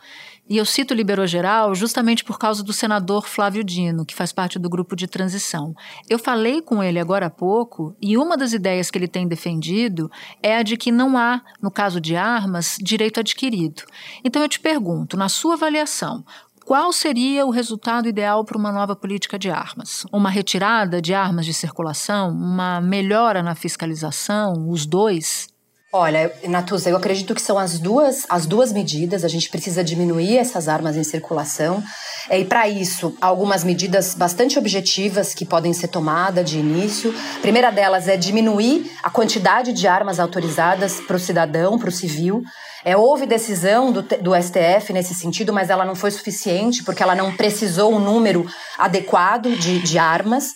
E 0.48 0.56
eu 0.56 0.64
cito 0.64 0.94
o 0.94 0.96
liberou 0.96 1.26
geral 1.26 1.74
justamente 1.74 2.22
por 2.22 2.38
causa 2.38 2.62
do 2.62 2.72
senador 2.72 3.26
Flávio 3.26 3.64
Dino, 3.64 4.06
que 4.06 4.14
faz 4.14 4.32
parte 4.32 4.60
do 4.60 4.70
grupo 4.70 4.94
de 4.94 5.08
transição. 5.08 5.74
Eu 6.08 6.20
falei 6.20 6.62
com 6.62 6.80
ele 6.84 7.00
agora 7.00 7.26
há 7.26 7.30
pouco 7.30 7.96
e 8.00 8.16
uma 8.16 8.36
das 8.36 8.52
ideias 8.52 8.88
que 8.88 8.96
ele 8.96 9.08
tem 9.08 9.26
defendido 9.26 10.08
é 10.40 10.56
a 10.56 10.62
de 10.62 10.76
que 10.76 10.92
não 10.92 11.18
há, 11.18 11.42
no 11.60 11.68
caso 11.68 12.00
de 12.00 12.14
armas, 12.14 12.78
direito 12.80 13.18
adquirido. 13.18 13.82
Então 14.22 14.40
eu 14.40 14.48
te 14.48 14.60
pergunto, 14.60 15.16
na 15.16 15.28
sua 15.28 15.54
avaliação, 15.54 16.24
qual 16.66 16.92
seria 16.92 17.46
o 17.46 17.50
resultado 17.50 18.08
ideal 18.08 18.44
para 18.44 18.58
uma 18.58 18.72
nova 18.72 18.96
política 18.96 19.38
de 19.38 19.48
armas? 19.48 20.04
Uma 20.12 20.28
retirada 20.28 21.00
de 21.00 21.14
armas 21.14 21.46
de 21.46 21.54
circulação? 21.54 22.30
Uma 22.30 22.80
melhora 22.80 23.40
na 23.40 23.54
fiscalização? 23.54 24.68
Os 24.68 24.84
dois? 24.84 25.46
Olha, 25.98 26.30
Natuza, 26.46 26.90
eu 26.90 26.96
acredito 26.98 27.34
que 27.34 27.40
são 27.40 27.58
as 27.58 27.78
duas, 27.78 28.26
as 28.28 28.44
duas 28.44 28.70
medidas. 28.70 29.24
A 29.24 29.28
gente 29.28 29.48
precisa 29.48 29.82
diminuir 29.82 30.36
essas 30.36 30.68
armas 30.68 30.94
em 30.94 31.02
circulação. 31.02 31.82
E 32.30 32.44
para 32.44 32.68
isso, 32.68 33.16
algumas 33.18 33.64
medidas 33.64 34.14
bastante 34.14 34.58
objetivas 34.58 35.32
que 35.32 35.46
podem 35.46 35.72
ser 35.72 35.88
tomadas 35.88 36.48
de 36.48 36.58
início. 36.58 37.14
A 37.38 37.40
primeira 37.40 37.70
delas 37.70 38.08
é 38.08 38.16
diminuir 38.16 38.92
a 39.02 39.08
quantidade 39.08 39.72
de 39.72 39.88
armas 39.88 40.20
autorizadas 40.20 41.00
para 41.00 41.16
o 41.16 41.18
cidadão, 41.18 41.78
para 41.78 41.88
o 41.88 41.92
civil. 41.92 42.42
É, 42.84 42.94
houve 42.94 43.24
decisão 43.24 43.90
do, 43.90 44.02
do 44.02 44.34
STF 44.34 44.92
nesse 44.92 45.14
sentido, 45.14 45.50
mas 45.50 45.70
ela 45.70 45.86
não 45.86 45.94
foi 45.94 46.10
suficiente, 46.10 46.84
porque 46.84 47.02
ela 47.02 47.14
não 47.14 47.34
precisou 47.34 47.94
um 47.94 47.98
número 47.98 48.46
adequado 48.76 49.48
de, 49.56 49.78
de 49.78 49.98
armas. 49.98 50.52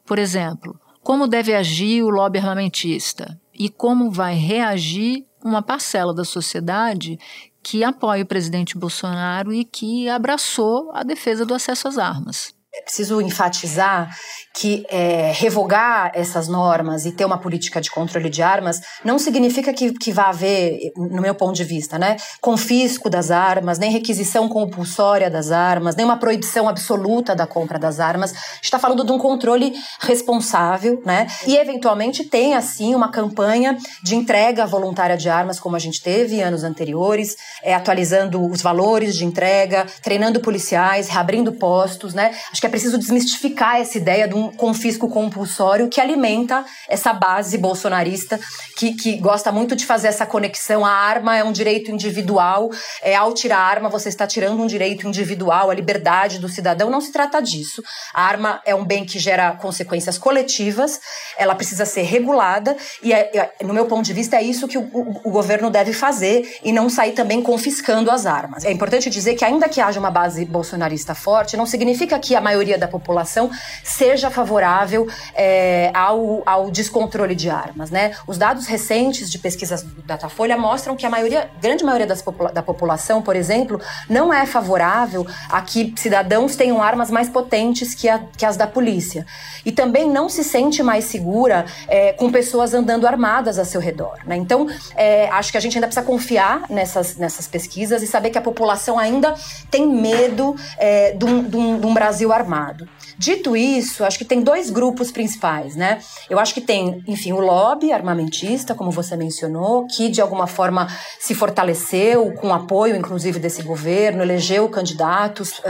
Por 0.06 0.18
exemplo, 0.18 0.80
como 1.02 1.28
deve 1.28 1.54
agir 1.54 2.02
o 2.02 2.08
lobby 2.08 2.38
armamentista 2.38 3.38
e 3.52 3.68
como 3.68 4.10
vai 4.10 4.34
reagir 4.34 5.26
uma 5.44 5.60
parcela 5.60 6.14
da 6.14 6.24
sociedade 6.24 7.18
que 7.62 7.84
apoia 7.84 8.22
o 8.22 8.26
presidente 8.26 8.78
Bolsonaro 8.78 9.52
e 9.52 9.62
que 9.62 10.08
abraçou 10.08 10.90
a 10.94 11.02
defesa 11.02 11.44
do 11.44 11.52
acesso 11.52 11.86
às 11.86 11.98
armas. 11.98 12.54
É 12.78 12.82
preciso 12.82 13.20
enfatizar 13.20 14.08
que 14.54 14.84
é, 14.88 15.32
revogar 15.34 16.10
essas 16.14 16.48
normas 16.48 17.04
e 17.06 17.12
ter 17.12 17.24
uma 17.24 17.38
política 17.38 17.80
de 17.80 17.90
controle 17.90 18.28
de 18.28 18.42
armas 18.42 18.80
não 19.04 19.18
significa 19.18 19.72
que, 19.72 19.92
que 19.92 20.12
vá 20.12 20.28
haver, 20.28 20.78
no 20.96 21.20
meu 21.20 21.34
ponto 21.34 21.54
de 21.54 21.64
vista, 21.64 21.98
né, 21.98 22.16
confisco 22.40 23.10
das 23.10 23.30
armas, 23.30 23.78
nem 23.78 23.90
requisição 23.90 24.48
compulsória 24.48 25.30
das 25.30 25.50
armas, 25.50 25.94
nem 25.94 26.04
uma 26.04 26.16
proibição 26.16 26.68
absoluta 26.68 27.34
da 27.34 27.46
compra 27.46 27.78
das 27.78 28.00
armas. 28.00 28.32
A 28.32 28.54
gente 28.56 28.64
está 28.64 28.78
falando 28.78 29.04
de 29.04 29.12
um 29.12 29.18
controle 29.18 29.74
responsável, 30.00 31.02
né, 31.04 31.26
e 31.46 31.56
eventualmente 31.56 32.24
tem, 32.24 32.54
assim, 32.54 32.94
uma 32.94 33.10
campanha 33.10 33.76
de 34.02 34.16
entrega 34.16 34.66
voluntária 34.66 35.16
de 35.16 35.28
armas, 35.28 35.60
como 35.60 35.76
a 35.76 35.80
gente 35.80 36.02
teve 36.02 36.40
anos 36.40 36.64
anteriores, 36.64 37.36
é, 37.62 37.74
atualizando 37.74 38.44
os 38.44 38.62
valores 38.62 39.16
de 39.16 39.24
entrega, 39.24 39.86
treinando 40.02 40.40
policiais, 40.40 41.08
reabrindo 41.08 41.52
postos, 41.52 42.14
né. 42.14 42.34
Acho 42.50 42.60
que 42.60 42.66
é 42.68 42.70
preciso 42.70 42.98
desmistificar 42.98 43.80
essa 43.80 43.96
ideia 43.96 44.28
de 44.28 44.34
um 44.34 44.52
confisco 44.52 45.08
compulsório 45.08 45.88
que 45.88 46.00
alimenta 46.00 46.64
essa 46.86 47.12
base 47.12 47.56
bolsonarista 47.56 48.38
que, 48.76 48.94
que 48.94 49.16
gosta 49.16 49.50
muito 49.50 49.74
de 49.74 49.86
fazer 49.86 50.08
essa 50.08 50.26
conexão. 50.26 50.84
A 50.84 50.90
arma 50.90 51.36
é 51.36 51.42
um 51.42 51.50
direito 51.50 51.90
individual, 51.90 52.70
é, 53.02 53.16
ao 53.16 53.32
tirar 53.32 53.58
a 53.58 53.64
arma 53.64 53.88
você 53.88 54.08
está 54.08 54.26
tirando 54.26 54.62
um 54.62 54.66
direito 54.66 55.08
individual, 55.08 55.70
a 55.70 55.74
liberdade 55.74 56.38
do 56.38 56.48
cidadão. 56.48 56.90
Não 56.90 57.00
se 57.00 57.10
trata 57.10 57.40
disso. 57.40 57.82
A 58.12 58.22
arma 58.22 58.60
é 58.64 58.74
um 58.74 58.84
bem 58.84 59.04
que 59.04 59.18
gera 59.18 59.52
consequências 59.52 60.18
coletivas, 60.18 61.00
ela 61.36 61.54
precisa 61.54 61.86
ser 61.86 62.02
regulada 62.02 62.76
e, 63.02 63.12
é, 63.12 63.30
é, 63.36 63.64
no 63.64 63.72
meu 63.72 63.86
ponto 63.86 64.04
de 64.04 64.12
vista, 64.12 64.36
é 64.36 64.42
isso 64.42 64.68
que 64.68 64.76
o, 64.76 64.82
o, 64.92 65.20
o 65.24 65.30
governo 65.30 65.70
deve 65.70 65.92
fazer 65.92 66.58
e 66.62 66.70
não 66.70 66.90
sair 66.90 67.12
também 67.12 67.42
confiscando 67.42 68.10
as 68.10 68.26
armas. 68.26 68.64
É 68.64 68.70
importante 68.70 69.08
dizer 69.08 69.34
que, 69.34 69.44
ainda 69.44 69.68
que 69.68 69.80
haja 69.80 69.98
uma 69.98 70.10
base 70.10 70.44
bolsonarista 70.44 71.14
forte, 71.14 71.56
não 71.56 71.66
significa 71.66 72.18
que 72.18 72.36
a 72.36 72.40
maioria 72.48 72.78
da 72.78 72.88
população 72.88 73.50
seja 73.84 74.30
favorável 74.30 75.06
é, 75.34 75.90
ao, 75.94 76.42
ao 76.46 76.70
descontrole 76.70 77.34
de 77.34 77.50
armas. 77.50 77.90
Né? 77.90 78.14
Os 78.26 78.38
dados 78.38 78.66
recentes 78.66 79.30
de 79.30 79.38
pesquisas 79.38 79.82
do 79.82 80.02
Datafolha 80.02 80.56
mostram 80.56 80.96
que 80.96 81.04
a 81.04 81.10
maioria, 81.10 81.50
grande 81.60 81.84
maioria 81.84 82.06
das, 82.06 82.22
da 82.52 82.62
população, 82.62 83.20
por 83.20 83.36
exemplo, 83.36 83.80
não 84.08 84.32
é 84.32 84.46
favorável 84.46 85.26
a 85.50 85.60
que 85.60 85.94
cidadãos 85.96 86.56
tenham 86.56 86.82
armas 86.82 87.10
mais 87.10 87.28
potentes 87.28 87.94
que, 87.94 88.08
a, 88.08 88.18
que 88.36 88.46
as 88.46 88.56
da 88.56 88.66
polícia. 88.66 89.26
E 89.64 89.70
também 89.70 90.08
não 90.08 90.28
se 90.28 90.42
sente 90.42 90.82
mais 90.82 91.04
segura 91.04 91.66
é, 91.86 92.12
com 92.12 92.32
pessoas 92.32 92.72
andando 92.72 93.06
armadas 93.06 93.58
a 93.58 93.64
seu 93.64 93.80
redor. 93.80 94.18
Né? 94.24 94.36
Então, 94.36 94.66
é, 94.96 95.28
acho 95.28 95.50
que 95.52 95.58
a 95.58 95.60
gente 95.60 95.76
ainda 95.76 95.86
precisa 95.86 96.06
confiar 96.06 96.62
nessas, 96.70 97.16
nessas 97.16 97.46
pesquisas 97.46 98.02
e 98.02 98.06
saber 98.06 98.30
que 98.30 98.38
a 98.38 98.42
população 98.42 98.98
ainda 98.98 99.34
tem 99.70 99.86
medo 99.86 100.56
é, 100.78 101.12
de 101.12 101.24
um, 101.24 101.42
de 101.42 101.86
um, 101.86 101.94
Brasil 101.98 102.32
armado. 102.38 102.88
Dito 103.18 103.56
isso, 103.56 104.04
acho 104.04 104.16
que 104.16 104.24
tem 104.24 104.42
dois 104.42 104.70
grupos 104.70 105.10
principais, 105.10 105.74
né? 105.74 106.00
Eu 106.30 106.38
acho 106.38 106.54
que 106.54 106.60
tem, 106.60 107.02
enfim, 107.04 107.32
o 107.32 107.40
lobby 107.40 107.90
armamentista, 107.90 108.76
como 108.76 108.92
você 108.92 109.16
mencionou, 109.16 109.88
que 109.88 110.08
de 110.08 110.20
alguma 110.20 110.46
forma 110.46 110.86
se 111.18 111.34
fortaleceu 111.34 112.32
com 112.34 112.54
apoio, 112.54 112.94
inclusive, 112.94 113.40
desse 113.40 113.60
governo, 113.62 114.22
elegeu 114.22 114.68
candidatos 114.68 115.58
uh, 115.58 115.64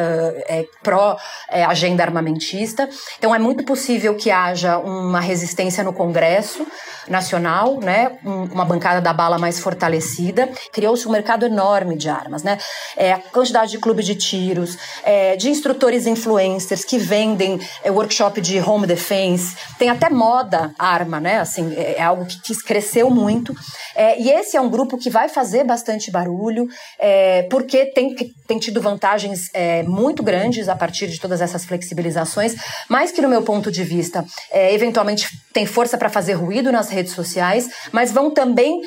é, 0.46 0.66
pró-agenda 0.82 2.02
é, 2.02 2.06
armamentista. 2.06 2.86
Então, 3.18 3.34
é 3.34 3.38
muito 3.38 3.64
possível 3.64 4.14
que 4.14 4.30
haja 4.30 4.76
uma 4.76 5.20
resistência 5.20 5.82
no 5.82 5.94
Congresso 5.94 6.66
Nacional, 7.08 7.80
né? 7.80 8.18
Um, 8.26 8.44
uma 8.44 8.66
bancada 8.66 9.00
da 9.00 9.14
bala 9.14 9.38
mais 9.38 9.58
fortalecida. 9.58 10.50
Criou-se 10.70 11.08
um 11.08 11.12
mercado 11.12 11.46
enorme 11.46 11.96
de 11.96 12.10
armas, 12.10 12.42
né? 12.42 12.58
É, 12.94 13.14
a 13.14 13.18
quantidade 13.18 13.70
de 13.70 13.78
clubes 13.78 14.04
de 14.04 14.14
tiros, 14.14 14.76
é, 15.02 15.34
de 15.34 15.48
instrutores 15.48 16.06
influencers 16.06 16.84
que 16.84 16.98
vendem 16.98 17.37
vendem 17.38 17.60
é, 17.84 17.90
workshop 17.90 18.40
de 18.40 18.58
home 18.58 18.86
defense, 18.86 19.56
tem 19.78 19.88
até 19.88 20.10
moda 20.10 20.72
arma, 20.78 21.20
né? 21.20 21.38
Assim, 21.38 21.72
é, 21.74 21.94
é 21.98 22.02
algo 22.02 22.26
que, 22.26 22.58
cresceu 22.66 23.08
muito. 23.08 23.54
É, 23.94 24.20
e 24.20 24.30
esse 24.30 24.56
é 24.56 24.60
um 24.60 24.68
grupo 24.68 24.98
que 24.98 25.08
vai 25.08 25.28
fazer 25.28 25.64
bastante 25.64 26.10
barulho, 26.10 26.66
é, 26.98 27.44
porque 27.44 27.86
tem, 27.86 28.14
tem 28.46 28.58
tido 28.58 28.80
vantagens 28.80 29.48
é, 29.54 29.82
muito 29.84 30.22
grandes 30.22 30.68
a 30.68 30.74
partir 30.74 31.06
de 31.06 31.20
todas 31.20 31.40
essas 31.40 31.64
flexibilizações, 31.64 32.56
mas 32.88 33.12
que, 33.12 33.22
no 33.22 33.28
meu 33.28 33.42
ponto 33.42 33.70
de 33.70 33.84
vista, 33.84 34.24
é, 34.50 34.74
eventualmente 34.74 35.28
tem 35.52 35.64
força 35.64 35.96
para 35.96 36.08
fazer 36.08 36.34
ruído 36.34 36.72
nas 36.72 36.88
redes 36.88 37.12
sociais, 37.12 37.68
mas 37.92 38.12
vão 38.12 38.30
também 38.30 38.80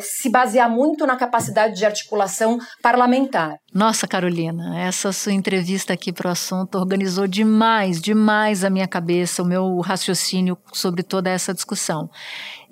se 0.00 0.30
basear 0.30 0.70
muito 0.70 1.06
na 1.06 1.16
capacidade 1.16 1.74
de 1.74 1.84
articulação 1.84 2.58
parlamentar. 2.82 3.56
Nossa, 3.72 4.08
Carolina, 4.08 4.80
essa 4.80 5.12
sua 5.12 5.32
entrevista 5.32 5.92
aqui 5.92 6.12
para 6.12 6.26
o 6.26 6.32
assunto 6.32 6.76
organizou 6.76 7.28
demais, 7.28 8.00
demais 8.00 8.64
a 8.64 8.70
minha 8.70 8.88
cabeça, 8.88 9.44
o 9.44 9.46
meu 9.46 9.78
raciocínio 9.78 10.58
sobre 10.72 11.04
toda 11.04 11.30
essa 11.30 11.54
discussão. 11.54 12.10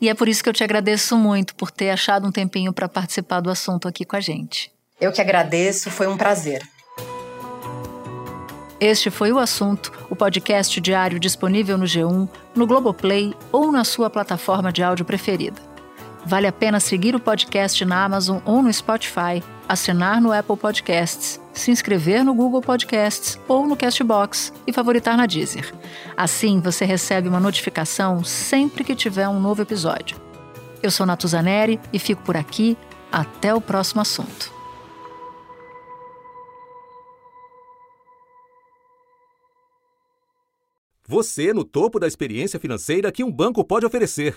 E 0.00 0.08
é 0.08 0.14
por 0.14 0.26
isso 0.28 0.42
que 0.42 0.48
eu 0.48 0.52
te 0.52 0.64
agradeço 0.64 1.16
muito 1.16 1.54
por 1.54 1.70
ter 1.70 1.90
achado 1.90 2.26
um 2.26 2.32
tempinho 2.32 2.72
para 2.72 2.88
participar 2.88 3.40
do 3.40 3.48
assunto 3.48 3.86
aqui 3.86 4.04
com 4.04 4.16
a 4.16 4.20
gente. 4.20 4.72
Eu 5.00 5.12
que 5.12 5.20
agradeço, 5.20 5.88
foi 5.88 6.08
um 6.08 6.16
prazer. 6.16 6.68
Este 8.80 9.08
foi 9.08 9.30
o 9.30 9.38
assunto, 9.38 9.92
o 10.10 10.16
podcast 10.16 10.80
diário 10.80 11.20
disponível 11.20 11.78
no 11.78 11.84
G1, 11.84 12.28
no 12.56 12.66
Globoplay 12.66 13.34
ou 13.52 13.70
na 13.70 13.84
sua 13.84 14.10
plataforma 14.10 14.72
de 14.72 14.82
áudio 14.82 15.04
preferida. 15.04 15.60
Vale 16.26 16.48
a 16.48 16.52
pena 16.52 16.80
seguir 16.80 17.14
o 17.14 17.20
podcast 17.20 17.84
na 17.84 18.04
Amazon 18.04 18.40
ou 18.44 18.60
no 18.62 18.72
Spotify 18.72 19.42
assinar 19.68 20.20
no 20.20 20.32
Apple 20.32 20.56
Podcasts, 20.56 21.40
se 21.52 21.70
inscrever 21.70 22.24
no 22.24 22.34
Google 22.34 22.62
Podcasts 22.62 23.38
ou 23.46 23.66
no 23.66 23.76
Castbox 23.76 24.52
e 24.66 24.72
favoritar 24.72 25.16
na 25.16 25.26
Deezer. 25.26 25.74
Assim 26.16 26.60
você 26.60 26.84
recebe 26.84 27.28
uma 27.28 27.38
notificação 27.38 28.24
sempre 28.24 28.82
que 28.82 28.96
tiver 28.96 29.28
um 29.28 29.38
novo 29.38 29.62
episódio. 29.62 30.18
Eu 30.82 30.90
sou 30.90 31.04
Natuzaneri 31.04 31.78
e 31.92 31.98
fico 31.98 32.22
por 32.22 32.36
aqui. 32.36 32.76
Até 33.10 33.54
o 33.54 33.60
próximo 33.60 34.02
assunto. 34.02 34.52
Você 41.06 41.54
no 41.54 41.64
topo 41.64 41.98
da 41.98 42.06
experiência 42.06 42.60
financeira 42.60 43.10
que 43.10 43.24
um 43.24 43.32
banco 43.32 43.64
pode 43.64 43.86
oferecer. 43.86 44.36